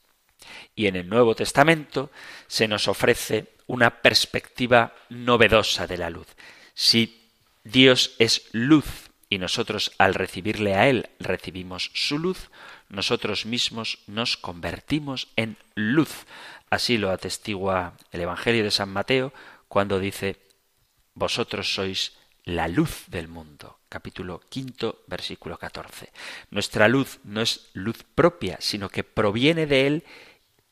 [0.76, 2.12] Y en el Nuevo Testamento
[2.48, 6.28] se nos ofrece una perspectiva novedosa de la luz.
[6.74, 7.30] Si
[7.64, 12.50] Dios es luz y nosotros al recibirle a Él recibimos su luz,
[12.90, 16.26] nosotros mismos nos convertimos en luz.
[16.70, 19.34] Así lo atestigua el Evangelio de San Mateo
[19.68, 20.38] cuando dice,
[21.16, 23.80] Vosotros sois la luz del mundo.
[23.90, 26.12] Capítulo quinto, versículo 14.
[26.52, 30.04] Nuestra luz no es luz propia, sino que proviene de Él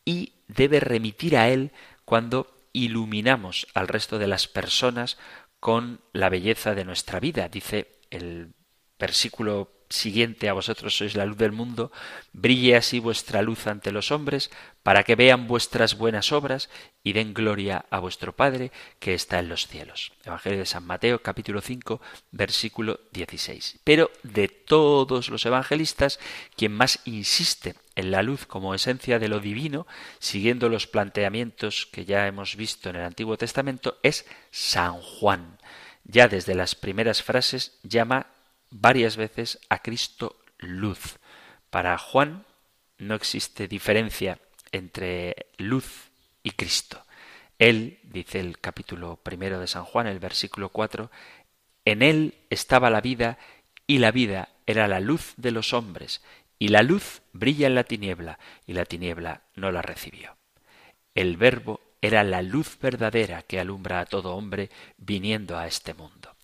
[0.06, 1.72] y debe remitir a Él
[2.06, 5.18] cuando iluminamos al resto de las personas
[5.60, 7.48] con la belleza de nuestra vida.
[7.48, 8.54] Dice el
[9.00, 11.92] versículo siguiente a vosotros sois la luz del mundo,
[12.34, 14.50] brille así vuestra luz ante los hombres,
[14.84, 16.70] para que vean vuestras buenas obras
[17.04, 20.12] y den gloria a vuestro Padre que está en los cielos.
[20.26, 22.02] Evangelio de San Mateo capítulo 5
[22.32, 23.80] versículo 16.
[23.84, 26.20] Pero de todos los evangelistas,
[26.56, 29.86] quien más insiste en la luz como esencia de lo divino,
[30.20, 35.58] siguiendo los planteamientos que ya hemos visto en el Antiguo Testamento, es San Juan.
[36.04, 38.28] Ya desde las primeras frases llama
[38.72, 41.20] varias veces a Cristo luz.
[41.70, 42.46] Para Juan
[42.98, 44.40] no existe diferencia
[44.72, 46.10] entre luz
[46.44, 47.04] y Cristo.
[47.60, 51.12] Él, dice el capítulo primero de San Juan, el versículo 4,
[51.86, 53.38] en él estaba la vida
[53.86, 56.22] y la vida era la luz de los hombres,
[56.58, 60.38] y la luz brilla en la tiniebla, y la tiniebla no la recibió.
[61.14, 66.36] El verbo era la luz verdadera que alumbra a todo hombre viniendo a este mundo.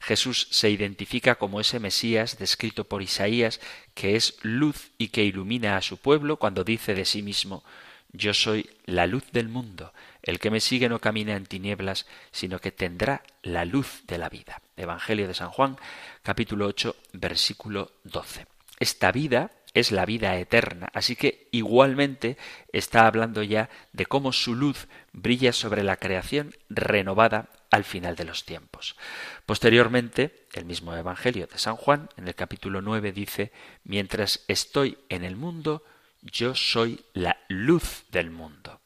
[0.00, 3.60] Jesús se identifica como ese Mesías descrito por Isaías,
[3.94, 7.64] que es luz y que ilumina a su pueblo cuando dice de sí mismo
[8.12, 12.58] Yo soy la luz del mundo, el que me sigue no camina en tinieblas, sino
[12.60, 14.62] que tendrá la luz de la vida.
[14.76, 15.76] Evangelio de San Juan,
[16.22, 18.46] capítulo 8, versículo 12.
[18.78, 22.38] Esta vida es la vida eterna, así que igualmente
[22.72, 28.24] está hablando ya de cómo su luz brilla sobre la creación renovada al final de
[28.24, 28.96] los tiempos.
[29.44, 33.52] Posteriormente, el mismo Evangelio de San Juan, en el capítulo 9, dice,
[33.84, 35.84] Mientras estoy en el mundo,
[36.22, 38.80] yo soy la luz del mundo.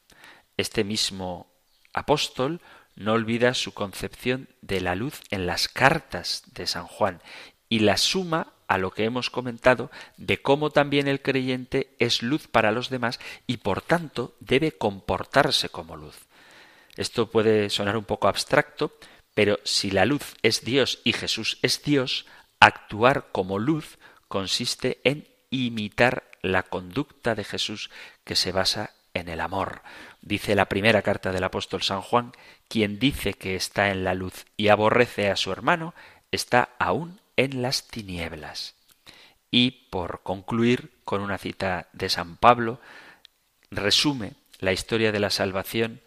[0.57, 1.51] Este mismo
[1.93, 2.61] apóstol
[2.95, 7.21] no olvida su concepción de la luz en las cartas de San Juan
[7.69, 12.47] y la suma a lo que hemos comentado de cómo también el creyente es luz
[12.47, 16.15] para los demás y por tanto debe comportarse como luz.
[16.97, 18.97] Esto puede sonar un poco abstracto,
[19.33, 22.25] pero si la luz es Dios y Jesús es Dios,
[22.59, 27.89] actuar como luz consiste en imitar la conducta de Jesús
[28.23, 29.81] que se basa en el amor.
[30.21, 32.31] Dice la primera carta del apóstol San Juan,
[32.67, 35.93] quien dice que está en la luz y aborrece a su hermano,
[36.31, 38.75] está aún en las tinieblas.
[39.49, 42.79] Y por concluir con una cita de San Pablo,
[43.69, 46.01] resume la historia de la salvación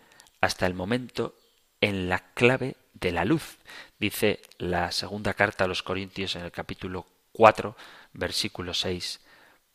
[0.44, 1.34] hasta el momento
[1.80, 3.58] en la clave de la luz.
[3.98, 7.76] Dice la segunda carta a los Corintios en el capítulo 4,
[8.12, 9.20] versículo 6,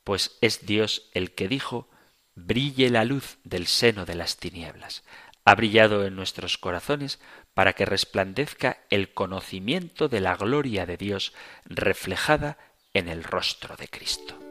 [0.03, 1.89] pues es Dios el que dijo,
[2.35, 5.03] brille la luz del seno de las tinieblas.
[5.43, 7.19] Ha brillado en nuestros corazones
[7.55, 11.33] para que resplandezca el conocimiento de la gloria de Dios
[11.65, 12.57] reflejada
[12.93, 14.48] en el rostro de Cristo.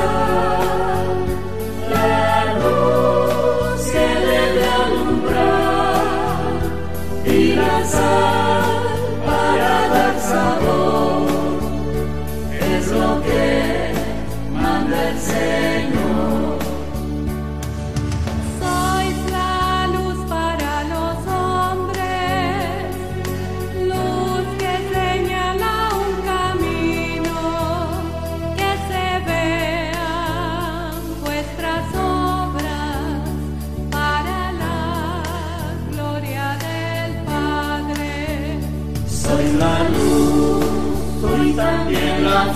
[0.00, 0.89] soul.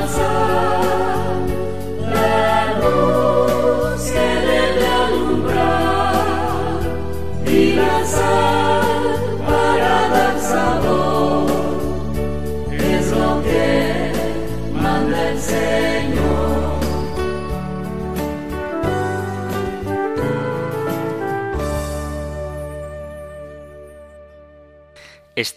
[0.00, 0.83] también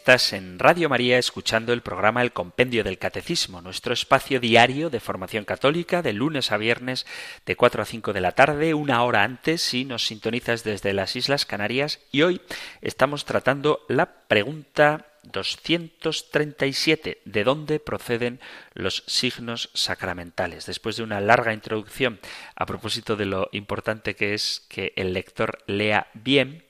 [0.08, 5.01] Estás en Radio María escuchando el programa El Compendio del Catecismo, nuestro espacio diario de
[5.01, 7.05] formación católica de lunes a viernes
[7.45, 11.18] de 4 a 5 de la tarde, una hora antes si nos sintonizas desde las
[11.18, 12.39] Islas Canarias y hoy
[12.80, 18.39] estamos tratando la pregunta 237, ¿de dónde proceden
[18.76, 20.68] los signos sacramentales?
[20.68, 22.22] Después de una larga introducción
[22.55, 26.64] a propósito de lo importante que es que el lector lea bien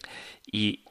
[0.52, 0.87] y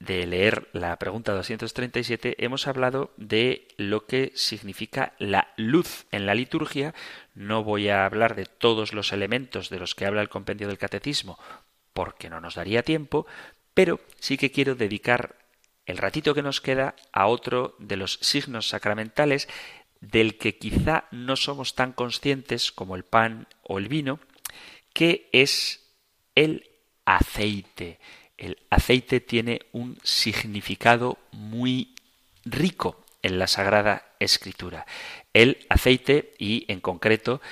[0.00, 6.34] de leer la pregunta 237 hemos hablado de lo que significa la luz en la
[6.34, 6.94] liturgia.
[7.34, 10.78] No voy a hablar de todos los elementos de los que habla el compendio del
[10.78, 11.38] catecismo
[11.92, 13.26] porque no nos daría tiempo,
[13.74, 15.36] pero sí que quiero dedicar
[15.84, 19.48] el ratito que nos queda a otro de los signos sacramentales
[20.00, 24.18] del que quizá no somos tan conscientes como el pan o el vino,
[24.94, 25.92] que es
[26.34, 26.70] el
[27.04, 27.98] aceite.
[28.40, 31.94] El aceite tiene un significado muy
[32.46, 34.86] rico en la Sagrada Escritura.
[35.34, 37.42] El aceite y en concreto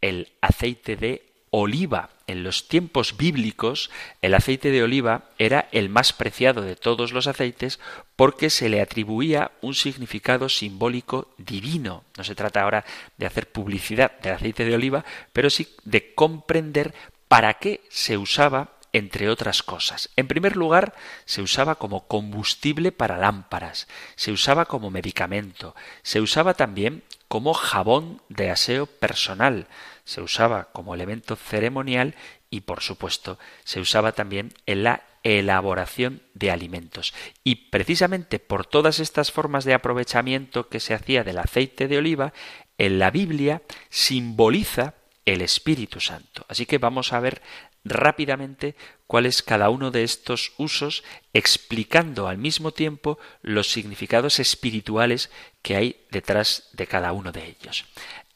[0.00, 2.10] el aceite de oliva.
[2.26, 7.28] En los tiempos bíblicos el aceite de oliva era el más preciado de todos los
[7.28, 7.78] aceites
[8.16, 12.02] porque se le atribuía un significado simbólico divino.
[12.16, 12.84] No se trata ahora
[13.16, 16.94] de hacer publicidad del aceite de oliva, pero sí de comprender
[17.28, 20.10] para qué se usaba entre otras cosas.
[20.16, 26.54] En primer lugar, se usaba como combustible para lámparas, se usaba como medicamento, se usaba
[26.54, 29.66] también como jabón de aseo personal,
[30.04, 32.14] se usaba como elemento ceremonial
[32.50, 37.14] y, por supuesto, se usaba también en la elaboración de alimentos.
[37.44, 42.32] Y precisamente por todas estas formas de aprovechamiento que se hacía del aceite de oliva,
[42.76, 46.44] en la Biblia simboliza el Espíritu Santo.
[46.48, 47.40] Así que vamos a ver
[47.84, 48.76] rápidamente
[49.06, 55.30] cuál es cada uno de estos usos, explicando al mismo tiempo los significados espirituales
[55.62, 57.84] que hay detrás de cada uno de ellos.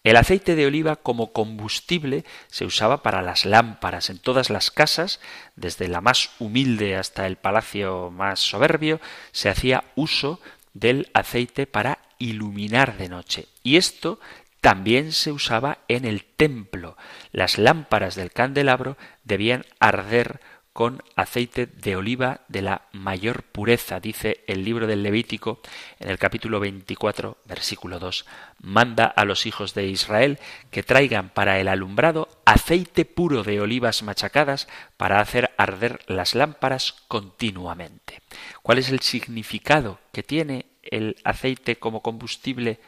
[0.06, 5.18] El aceite de oliva como combustible se usaba para las lámparas en todas las casas,
[5.56, 9.00] desde la más humilde hasta el palacio más soberbio,
[9.32, 10.40] se hacía uso
[10.74, 13.48] del aceite para iluminar de noche.
[13.64, 14.20] Y esto
[14.66, 16.96] también se usaba en el templo.
[17.30, 20.40] Las lámparas del candelabro debían arder
[20.72, 25.60] con aceite de oliva de la mayor pureza, dice el libro del Levítico
[26.00, 28.26] en el capítulo 24, versículo 2.
[28.60, 30.40] Manda a los hijos de Israel
[30.72, 36.96] que traigan para el alumbrado aceite puro de olivas machacadas para hacer arder las lámparas
[37.06, 38.20] continuamente.
[38.62, 42.80] ¿Cuál es el significado que tiene el aceite como combustible?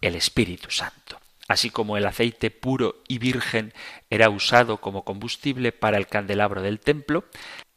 [0.00, 1.20] El Espíritu Santo
[1.50, 3.74] así como el aceite puro y virgen
[4.08, 7.24] era usado como combustible para el candelabro del templo,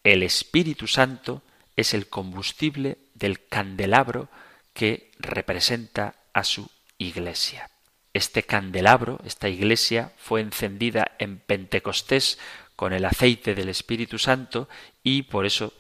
[0.04, 1.42] el Espíritu Santo
[1.76, 4.30] es el combustible del candelabro
[4.76, 7.72] que representa a su iglesia.
[8.14, 12.38] Este candelabro, esta iglesia, fue encendida en Pentecostés
[12.76, 14.70] con el aceite del Espíritu Santo
[15.02, 15.74] y por eso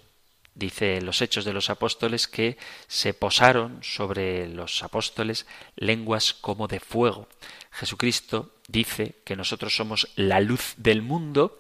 [0.56, 5.46] dice los hechos de los apóstoles que se posaron sobre los apóstoles
[5.76, 7.28] lenguas como de fuego.
[7.72, 11.60] Jesucristo dice que nosotros somos la luz del mundo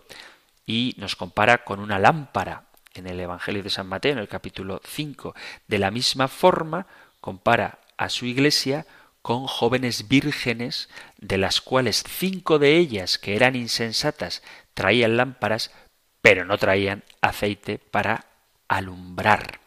[0.65, 4.81] y nos compara con una lámpara en el Evangelio de San Mateo, en el capítulo
[4.85, 5.35] 5.
[5.67, 6.87] De la misma forma,
[7.19, 8.85] compara a su iglesia
[9.21, 15.71] con jóvenes vírgenes, de las cuales cinco de ellas, que eran insensatas, traían lámparas,
[16.21, 18.25] pero no traían aceite para
[18.67, 19.59] alumbrar.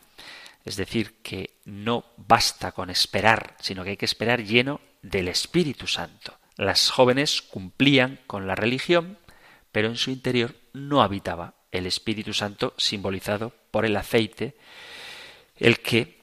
[0.65, 5.87] Es decir, que no basta con esperar, sino que hay que esperar lleno del Espíritu
[5.87, 6.39] Santo.
[6.57, 9.19] Las jóvenes cumplían con la religión,
[9.71, 14.57] pero en su interior no habitaba el Espíritu Santo simbolizado por el aceite,
[15.57, 16.23] el que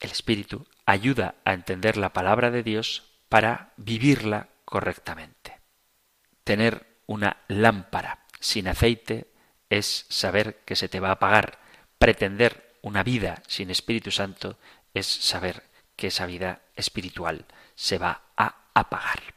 [0.00, 5.58] el Espíritu ayuda a entender la palabra de Dios para vivirla correctamente.
[6.44, 9.32] Tener una lámpara sin aceite
[9.70, 11.58] es saber que se te va a apagar.
[11.98, 14.56] Pretender una vida sin Espíritu Santo
[14.94, 15.62] es saber
[15.96, 17.44] que esa vida espiritual
[17.74, 19.34] se va a apagar.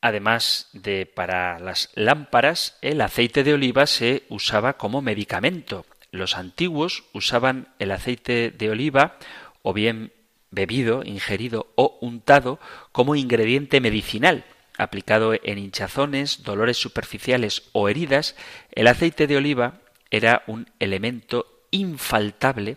[0.00, 5.86] Además de para las lámparas, el aceite de oliva se usaba como medicamento.
[6.10, 9.16] Los antiguos usaban el aceite de oliva
[9.62, 10.12] o bien
[10.50, 12.58] bebido, ingerido o untado
[12.90, 14.44] como ingrediente medicinal.
[14.76, 18.34] Aplicado en hinchazones, dolores superficiales o heridas,
[18.72, 19.81] el aceite de oliva
[20.12, 22.76] era un elemento infaltable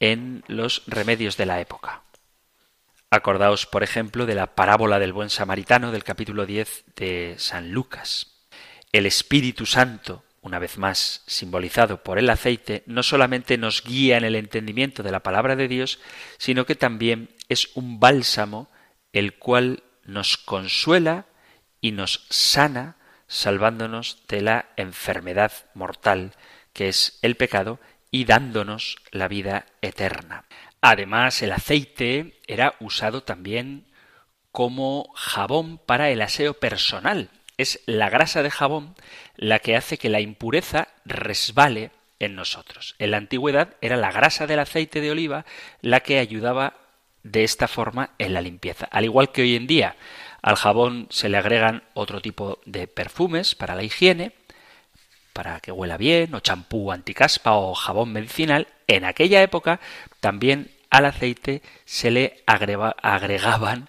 [0.00, 2.02] en los remedios de la época.
[3.10, 8.46] Acordaos, por ejemplo, de la parábola del buen samaritano del capítulo 10 de San Lucas.
[8.92, 14.24] El Espíritu Santo una vez más simbolizado por el aceite, no solamente nos guía en
[14.24, 16.00] el entendimiento de la palabra de Dios,
[16.38, 18.70] sino que también es un bálsamo
[19.12, 21.26] el cual nos consuela
[21.80, 26.32] y nos sana, salvándonos de la enfermedad mortal
[26.78, 27.80] que es el pecado
[28.12, 30.44] y dándonos la vida eterna.
[30.80, 33.88] Además, el aceite era usado también
[34.52, 38.94] como jabón para el aseo personal, es la grasa de jabón
[39.34, 42.94] la que hace que la impureza resbale en nosotros.
[43.00, 45.46] En la antigüedad era la grasa del aceite de oliva
[45.80, 46.74] la que ayudaba
[47.24, 48.86] de esta forma en la limpieza.
[48.92, 49.96] Al igual que hoy en día
[50.42, 54.37] al jabón se le agregan otro tipo de perfumes para la higiene,
[55.38, 59.78] para que huela bien, o champú anticaspa o jabón medicinal, en aquella época
[60.18, 63.88] también al aceite se le agregaban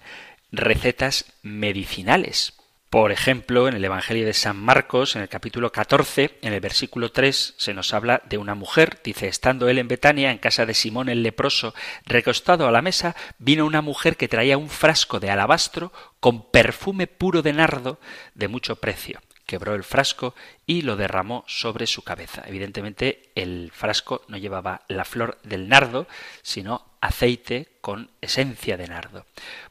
[0.51, 2.53] recetas medicinales
[2.89, 7.11] por ejemplo, en el Evangelio de San Marcos, en el capítulo 14, en el versículo
[7.11, 8.99] 3, se nos habla de una mujer.
[9.03, 11.75] Dice, estando él en Betania, en casa de Simón el leproso,
[12.07, 17.05] recostado a la mesa, vino una mujer que traía un frasco de alabastro con perfume
[17.05, 17.99] puro de nardo
[18.33, 19.21] de mucho precio.
[19.49, 20.35] Quebró el frasco
[20.67, 22.43] y lo derramó sobre su cabeza.
[22.45, 26.05] Evidentemente, el frasco no llevaba la flor del nardo,
[26.43, 29.25] sino aceite con esencia de nardo.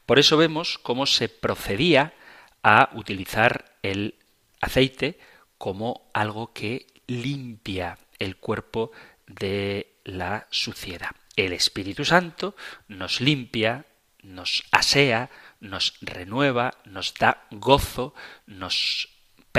[0.05, 2.13] Por eso vemos cómo se procedía
[2.61, 4.15] a utilizar el
[4.59, 5.17] aceite
[5.57, 8.91] como algo que limpia el cuerpo
[9.27, 11.11] de la suciedad.
[11.37, 12.53] El Espíritu Santo
[12.89, 13.85] nos limpia,
[14.23, 15.29] nos asea,
[15.61, 18.13] nos renueva, nos da gozo,
[18.45, 19.07] nos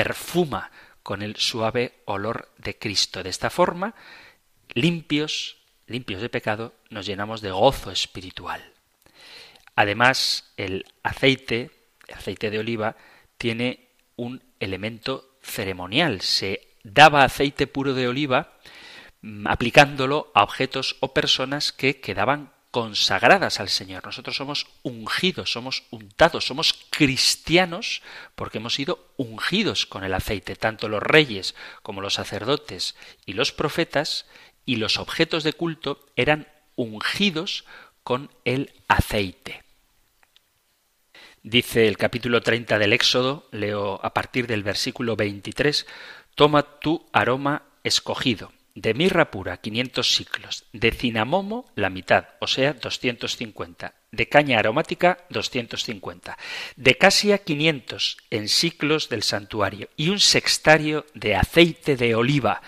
[0.00, 0.70] perfuma
[1.02, 3.22] con el suave olor de Cristo.
[3.22, 3.94] De esta forma,
[4.72, 8.62] limpios, limpios de pecado, nos llenamos de gozo espiritual.
[9.76, 11.70] Además, el aceite
[12.08, 12.96] el aceite de oliva
[13.36, 16.22] tiene un elemento ceremonial.
[16.22, 18.54] Se daba aceite puro de oliva
[19.20, 24.04] mm, aplicándolo a objetos o personas que quedaban consagradas al Señor.
[24.04, 28.02] Nosotros somos ungidos, somos untados, somos cristianos
[28.34, 30.56] porque hemos sido ungidos con el aceite.
[30.56, 32.94] Tanto los reyes como los sacerdotes
[33.26, 34.26] y los profetas
[34.64, 36.46] y los objetos de culto eran
[36.76, 37.64] ungidos
[38.02, 39.62] con el aceite.
[41.42, 45.86] Dice el capítulo 30 del Éxodo, leo a partir del versículo 23,
[46.34, 52.72] Toma tu aroma escogido, de mirra pura 500 ciclos, de cinamomo la mitad, o sea
[52.72, 56.38] 250, de caña aromática 250,
[56.76, 62.62] de casia 500 en ciclos del santuario y un sextario de aceite de oliva.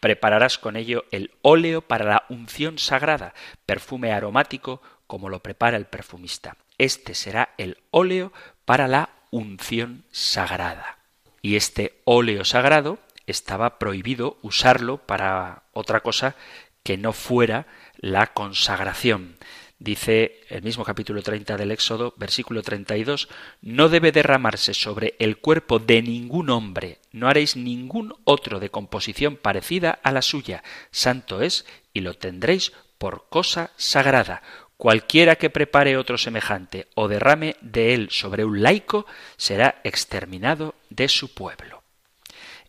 [0.00, 3.34] Prepararás con ello el óleo para la unción sagrada,
[3.66, 6.56] perfume aromático como lo prepara el perfumista.
[6.78, 8.32] Este será el óleo
[8.64, 10.96] para la unción sagrada.
[11.42, 12.98] Y este óleo sagrado
[13.28, 16.34] estaba prohibido usarlo para otra cosa
[16.82, 17.66] que no fuera
[17.98, 19.36] la consagración.
[19.80, 23.28] Dice el mismo capítulo 30 del Éxodo, versículo 32,
[23.62, 29.36] no debe derramarse sobre el cuerpo de ningún hombre, no haréis ningún otro de composición
[29.36, 34.42] parecida a la suya, santo es, y lo tendréis por cosa sagrada.
[34.76, 39.06] Cualquiera que prepare otro semejante o derrame de él sobre un laico
[39.36, 41.77] será exterminado de su pueblo.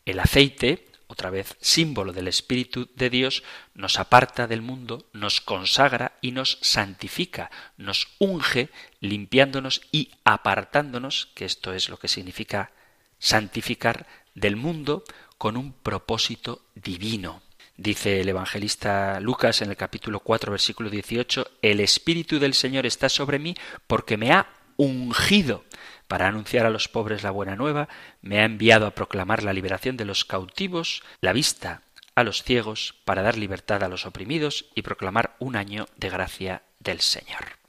[0.10, 3.43] El aceite otra vez símbolo del Espíritu de Dios,
[3.74, 8.70] nos aparta del mundo, nos consagra y nos santifica, nos unge,
[9.01, 12.72] limpiándonos y apartándonos, que esto es lo que significa
[13.18, 14.05] santificar
[14.36, 15.03] del mundo
[15.39, 17.41] con un propósito divino.
[17.76, 23.10] Dice el evangelista Lucas en el capítulo 4, versículo 18, El Espíritu del Señor está
[23.10, 23.55] sobre mí
[23.88, 24.47] porque me ha
[24.78, 25.66] ungido
[26.10, 27.88] para anunciar a los pobres la buena nueva,
[28.24, 31.84] me ha enviado a proclamar la liberación de los cautivos, la vista
[32.16, 36.64] a los ciegos, para dar libertad a los oprimidos y proclamar un año de gracia
[36.80, 37.60] del Señor.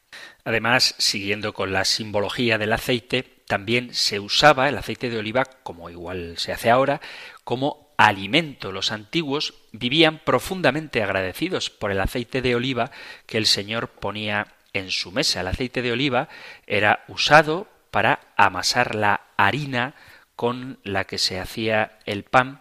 [0.42, 5.90] Además, siguiendo con la simbología del aceite, también se usaba el aceite de oliva, como
[5.90, 7.02] igual se hace ahora,
[7.44, 8.72] como alimento.
[8.72, 12.90] Los antiguos vivían profundamente agradecidos por el aceite de oliva
[13.26, 15.42] que el Señor ponía en su mesa.
[15.42, 16.30] El aceite de oliva
[16.66, 19.94] era usado para amasar la harina
[20.36, 22.60] con la que se hacía el pan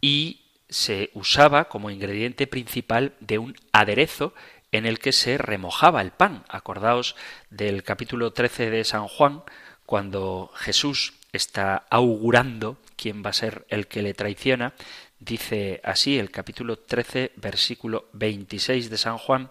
[0.00, 4.34] y se usaba como ingrediente principal de un aderezo
[4.72, 6.44] en el que se remojaba el pan.
[6.48, 7.16] Acordaos
[7.50, 9.42] del capítulo 13 de San Juan,
[9.84, 14.74] cuando Jesús está augurando quién va a ser el que le traiciona,
[15.18, 19.50] dice así el capítulo 13, versículo 26 de San Juan,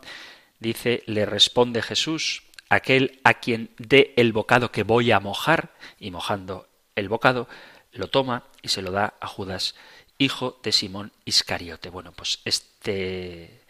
[0.59, 6.11] dice, le responde Jesús, aquel a quien dé el bocado que voy a mojar, y
[6.11, 7.47] mojando el bocado,
[7.91, 9.75] lo toma y se lo da a Judas,
[10.17, 11.89] hijo de Simón Iscariote.
[11.89, 13.61] Bueno, pues este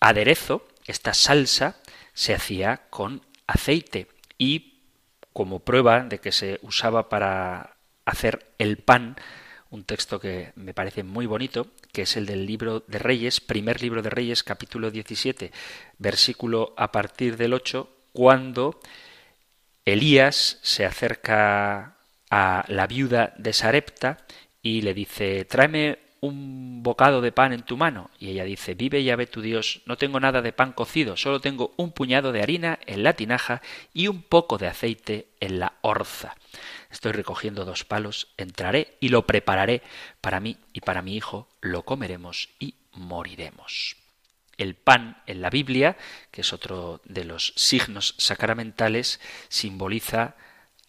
[0.00, 1.76] aderezo, esta salsa,
[2.14, 4.80] se hacía con aceite y
[5.32, 9.16] como prueba de que se usaba para hacer el pan,
[9.70, 13.80] un texto que me parece muy bonito, que es el del libro de Reyes, primer
[13.82, 15.52] libro de Reyes, capítulo 17,
[15.98, 18.80] versículo a partir del 8, cuando
[19.84, 21.96] Elías se acerca
[22.30, 24.18] a la viuda de Sarepta
[24.62, 28.10] y le dice, tráeme un bocado de pan en tu mano.
[28.18, 31.72] Y ella dice, vive ve tu Dios, no tengo nada de pan cocido, solo tengo
[31.76, 36.36] un puñado de harina en la tinaja y un poco de aceite en la orza.
[36.90, 39.82] Estoy recogiendo dos palos, entraré y lo prepararé
[40.20, 43.99] para mí y para mi hijo, lo comeremos y moriremos
[44.60, 45.96] el pan en la Biblia,
[46.30, 50.36] que es otro de los signos sacramentales, simboliza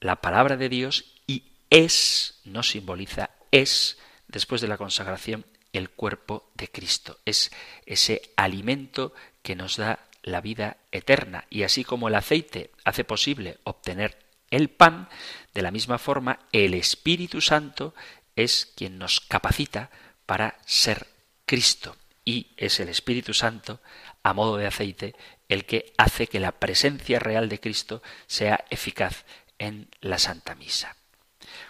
[0.01, 3.97] la palabra de Dios y es, no simboliza, es,
[4.27, 7.19] después de la consagración, el cuerpo de Cristo.
[7.23, 7.51] Es
[7.85, 11.45] ese alimento que nos da la vida eterna.
[11.49, 14.19] Y así como el aceite hace posible obtener
[14.49, 15.07] el pan,
[15.53, 17.95] de la misma forma el Espíritu Santo
[18.35, 19.89] es quien nos capacita
[20.25, 21.07] para ser
[21.45, 21.95] Cristo
[22.31, 23.81] y es el Espíritu Santo,
[24.23, 25.15] a modo de aceite,
[25.49, 29.25] el que hace que la presencia real de Cristo sea eficaz
[29.59, 30.95] en la Santa Misa.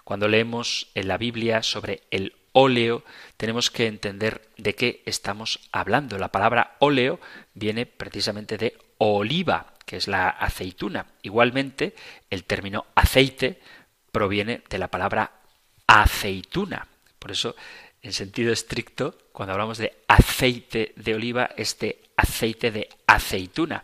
[0.04, 3.04] Cuando leemos en la Biblia sobre el óleo,
[3.38, 6.20] tenemos que entender de qué estamos hablando.
[6.20, 7.20] La palabra óleo
[7.56, 11.08] viene precisamente de oliva, que es la aceituna.
[11.24, 11.96] Igualmente,
[12.30, 13.60] el término aceite
[14.12, 15.32] proviene de la palabra
[15.88, 16.88] aceituna.
[17.18, 17.56] Por eso
[18.02, 23.84] en sentido estricto, cuando hablamos de aceite de oliva, este aceite de aceituna.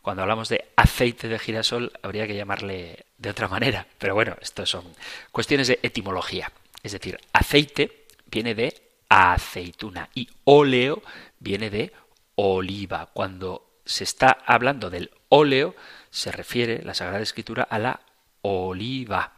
[0.00, 3.86] Cuando hablamos de aceite de girasol, habría que llamarle de otra manera.
[3.98, 4.84] Pero bueno, estas son
[5.32, 6.50] cuestiones de etimología.
[6.82, 8.74] Es decir, aceite viene de
[9.08, 11.02] aceituna y óleo
[11.38, 11.92] viene de
[12.36, 13.10] oliva.
[13.12, 15.74] Cuando se está hablando del óleo,
[16.10, 18.00] se refiere la Sagrada Escritura a la
[18.42, 19.34] oliva.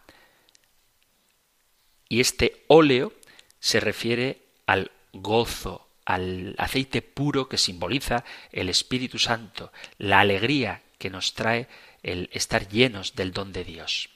[2.09, 3.13] Y este óleo
[3.61, 11.11] se refiere al gozo, al aceite puro que simboliza el Espíritu Santo, la alegría que
[11.11, 11.69] nos trae
[12.03, 14.11] el estar llenos del don de Dios.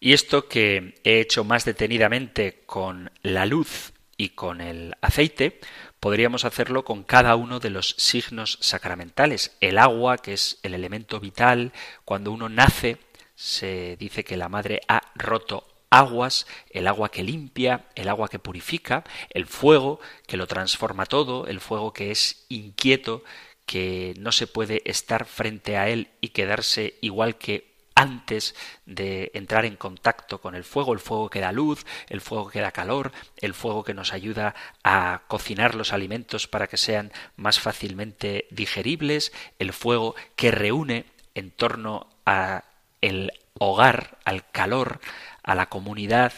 [0.00, 5.60] Y esto que he hecho más detenidamente con la luz y con el aceite,
[6.00, 9.56] podríamos hacerlo con cada uno de los signos sacramentales.
[9.60, 11.72] El agua, que es el elemento vital,
[12.04, 12.98] cuando uno nace,
[13.36, 18.38] se dice que la madre ha roto aguas, el agua que limpia, el agua que
[18.38, 23.22] purifica, el fuego que lo transforma todo, el fuego que es inquieto,
[23.66, 28.54] que no se puede estar frente a él y quedarse igual que antes
[28.86, 32.62] de entrar en contacto con el fuego, el fuego que da luz, el fuego que
[32.62, 37.60] da calor, el fuego que nos ayuda a cocinar los alimentos para que sean más
[37.60, 42.64] fácilmente digeribles, el fuego que reúne en torno a
[43.02, 45.00] el hogar, al calor,
[45.42, 46.32] a la comunidad,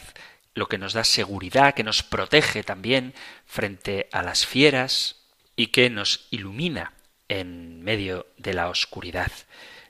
[0.54, 3.14] lo que nos da seguridad, que nos protege también
[3.46, 5.16] frente a las fieras
[5.56, 6.94] y que nos ilumina
[7.28, 9.32] en medio de la oscuridad.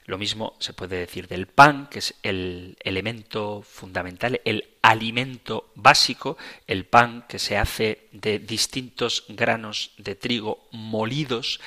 [0.07, 6.37] Lo mismo se puede decir del pan, que es el elemento fundamental, el alimento básico,
[6.67, 11.61] el pan que se hace de distintos granos de trigo molidos,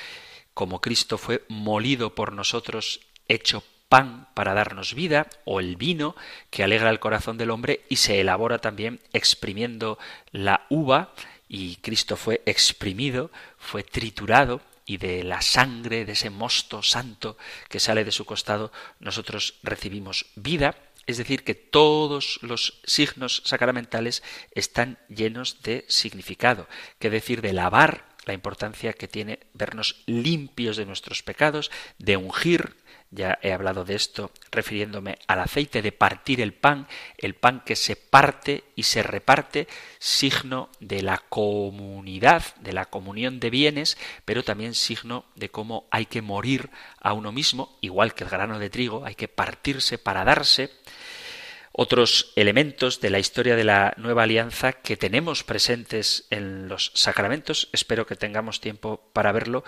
[0.54, 6.14] como Cristo fue molido por nosotros, hecho pan para darnos vida, o el vino
[6.50, 9.98] que alegra el corazón del hombre y se elabora también exprimiendo
[10.30, 11.12] la uva,
[11.48, 17.36] y Cristo fue exprimido, fue triturado, y de la sangre de ese mosto santo
[17.68, 20.76] que sale de su costado, nosotros recibimos vida,
[21.06, 24.22] es decir, que todos los signos sacramentales
[24.54, 26.68] están llenos de significado,
[26.98, 32.76] que decir de lavar, la importancia que tiene vernos limpios de nuestros pecados, de ungir,
[33.10, 36.86] ya he hablado de esto refiriéndome al aceite de partir el pan,
[37.16, 39.66] el pan que se parte y se reparte,
[39.98, 46.06] signo de la comunidad, de la comunión de bienes, pero también signo de cómo hay
[46.06, 50.24] que morir a uno mismo, igual que el grano de trigo, hay que partirse para
[50.24, 50.70] darse.
[51.72, 57.68] Otros elementos de la historia de la nueva alianza que tenemos presentes en los sacramentos,
[57.72, 59.64] espero que tengamos tiempo para verlo,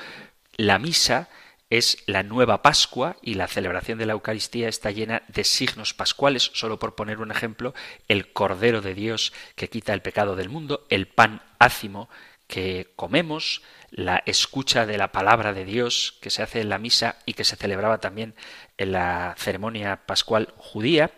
[0.57, 1.28] la misa,
[1.71, 6.51] es la nueva Pascua y la celebración de la Eucaristía está llena de signos pascuales,
[6.53, 7.75] solo por poner un ejemplo,
[8.09, 12.11] el Cordero de Dios que quita el pecado del mundo, el pan ácimo
[12.49, 17.16] que comemos, la escucha de la palabra de Dios que se hace en la misa
[17.25, 18.35] y que se celebraba también
[18.77, 21.12] en la ceremonia pascual judía,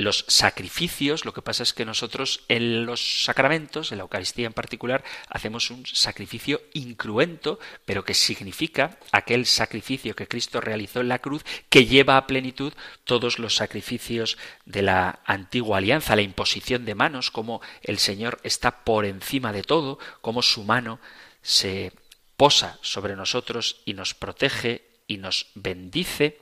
[0.00, 4.52] los sacrificios, lo que pasa es que nosotros en los sacramentos, en la Eucaristía en
[4.52, 11.18] particular, hacemos un sacrificio incruento, pero que significa aquel sacrificio que Cristo realizó en la
[11.18, 12.72] cruz, que lleva a plenitud
[13.04, 18.84] todos los sacrificios de la antigua alianza, la imposición de manos, como el Señor está
[18.84, 21.00] por encima de todo, como su mano
[21.42, 21.92] se
[22.36, 26.38] posa sobre nosotros y nos protege y nos bendice.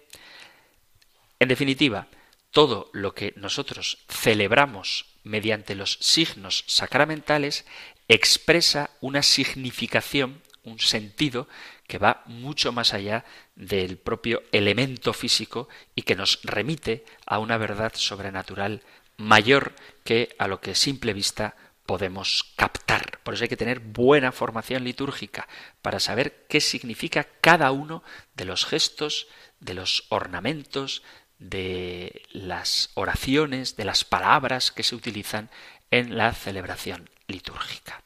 [1.41, 2.09] En definitiva,
[2.51, 7.67] todo lo que nosotros celebramos mediante los signos sacramentales
[8.09, 11.49] expresa una significación, un sentido
[11.87, 13.25] que va mucho más allá
[13.55, 18.83] del propio elemento físico y que nos remite a una verdad sobrenatural
[19.17, 19.75] mayor
[20.05, 23.19] que a lo que simple vista podemos captar.
[23.23, 25.49] Por eso hay que tener buena formación litúrgica
[25.81, 28.03] para saber qué significa cada uno
[28.35, 29.27] de los gestos,
[29.59, 31.03] de los ornamentos,
[31.39, 35.51] de las oraciones, de las palabras que se utilizan
[35.91, 38.03] en la celebración litúrgica.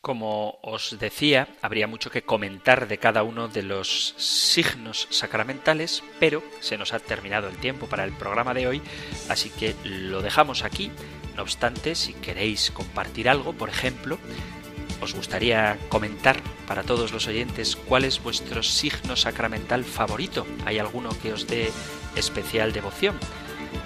[0.00, 6.42] Como os decía, habría mucho que comentar de cada uno de los signos sacramentales, pero
[6.60, 8.82] se nos ha terminado el tiempo para el programa de hoy,
[9.28, 10.90] así que lo dejamos aquí.
[11.36, 14.18] No obstante, si queréis compartir algo, por ejemplo,
[15.00, 20.46] os gustaría comentar para todos los oyentes cuál es vuestro signo sacramental favorito.
[20.64, 21.70] ¿Hay alguno que os dé
[22.16, 23.16] especial devoción.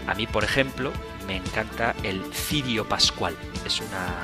[0.07, 0.93] A mí, por ejemplo,
[1.27, 3.37] me encanta el cirio pascual.
[3.65, 4.15] Es una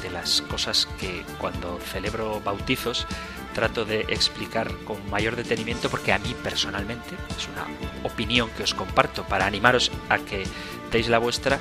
[0.00, 3.06] de las cosas que cuando celebro bautizos
[3.52, 7.66] trato de explicar con mayor detenimiento porque a mí personalmente, es una
[8.02, 10.44] opinión que os comparto para animaros a que
[11.00, 11.58] la vuestra,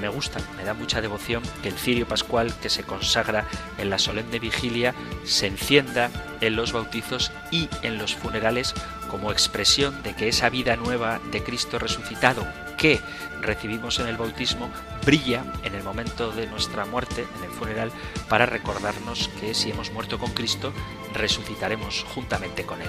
[0.00, 3.46] me gusta, me da mucha devoción que el cirio pascual que se consagra
[3.78, 6.10] en la solemne vigilia se encienda
[6.42, 8.74] en los bautizos y en los funerales
[9.10, 12.46] como expresión de que esa vida nueva de Cristo resucitado
[12.76, 13.00] que
[13.40, 14.70] recibimos en el bautismo
[15.04, 17.92] brilla en el momento de nuestra muerte, en el funeral,
[18.28, 20.72] para recordarnos que si hemos muerto con Cristo,
[21.14, 22.88] resucitaremos juntamente con Él.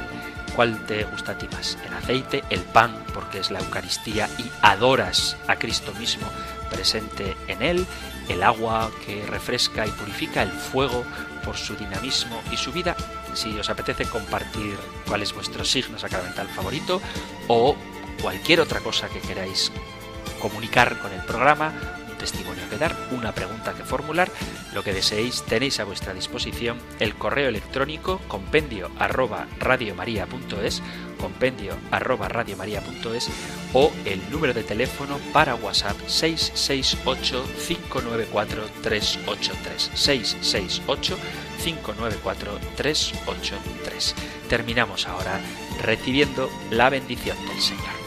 [0.55, 1.77] ¿Cuál te gusta a ti más?
[1.85, 6.27] El aceite, el pan, porque es la Eucaristía y adoras a Cristo mismo
[6.67, 7.85] presente en él,
[8.29, 11.03] el agua que refresca y purifica, el fuego
[11.43, 12.95] por su dinamismo y su vida.
[13.33, 14.77] Si os apetece compartir
[15.07, 17.01] cuál es vuestro signo sacramental favorito
[17.47, 17.75] o
[18.21, 19.71] cualquier otra cosa que queráis
[20.41, 21.73] comunicar con el programa,
[22.09, 24.31] un testimonio que dar, una pregunta que formular,
[24.73, 30.81] lo que deseéis, tenéis a vuestra disposición el correo electrónico compendio arroba radiomaria.es,
[31.19, 33.29] compendio arroba radiomaria.es
[33.73, 41.17] o el número de teléfono para WhatsApp 668 594 383 668
[41.63, 44.15] 594 383.
[44.47, 45.41] Terminamos ahora
[45.81, 48.06] recibiendo la bendición del Señor.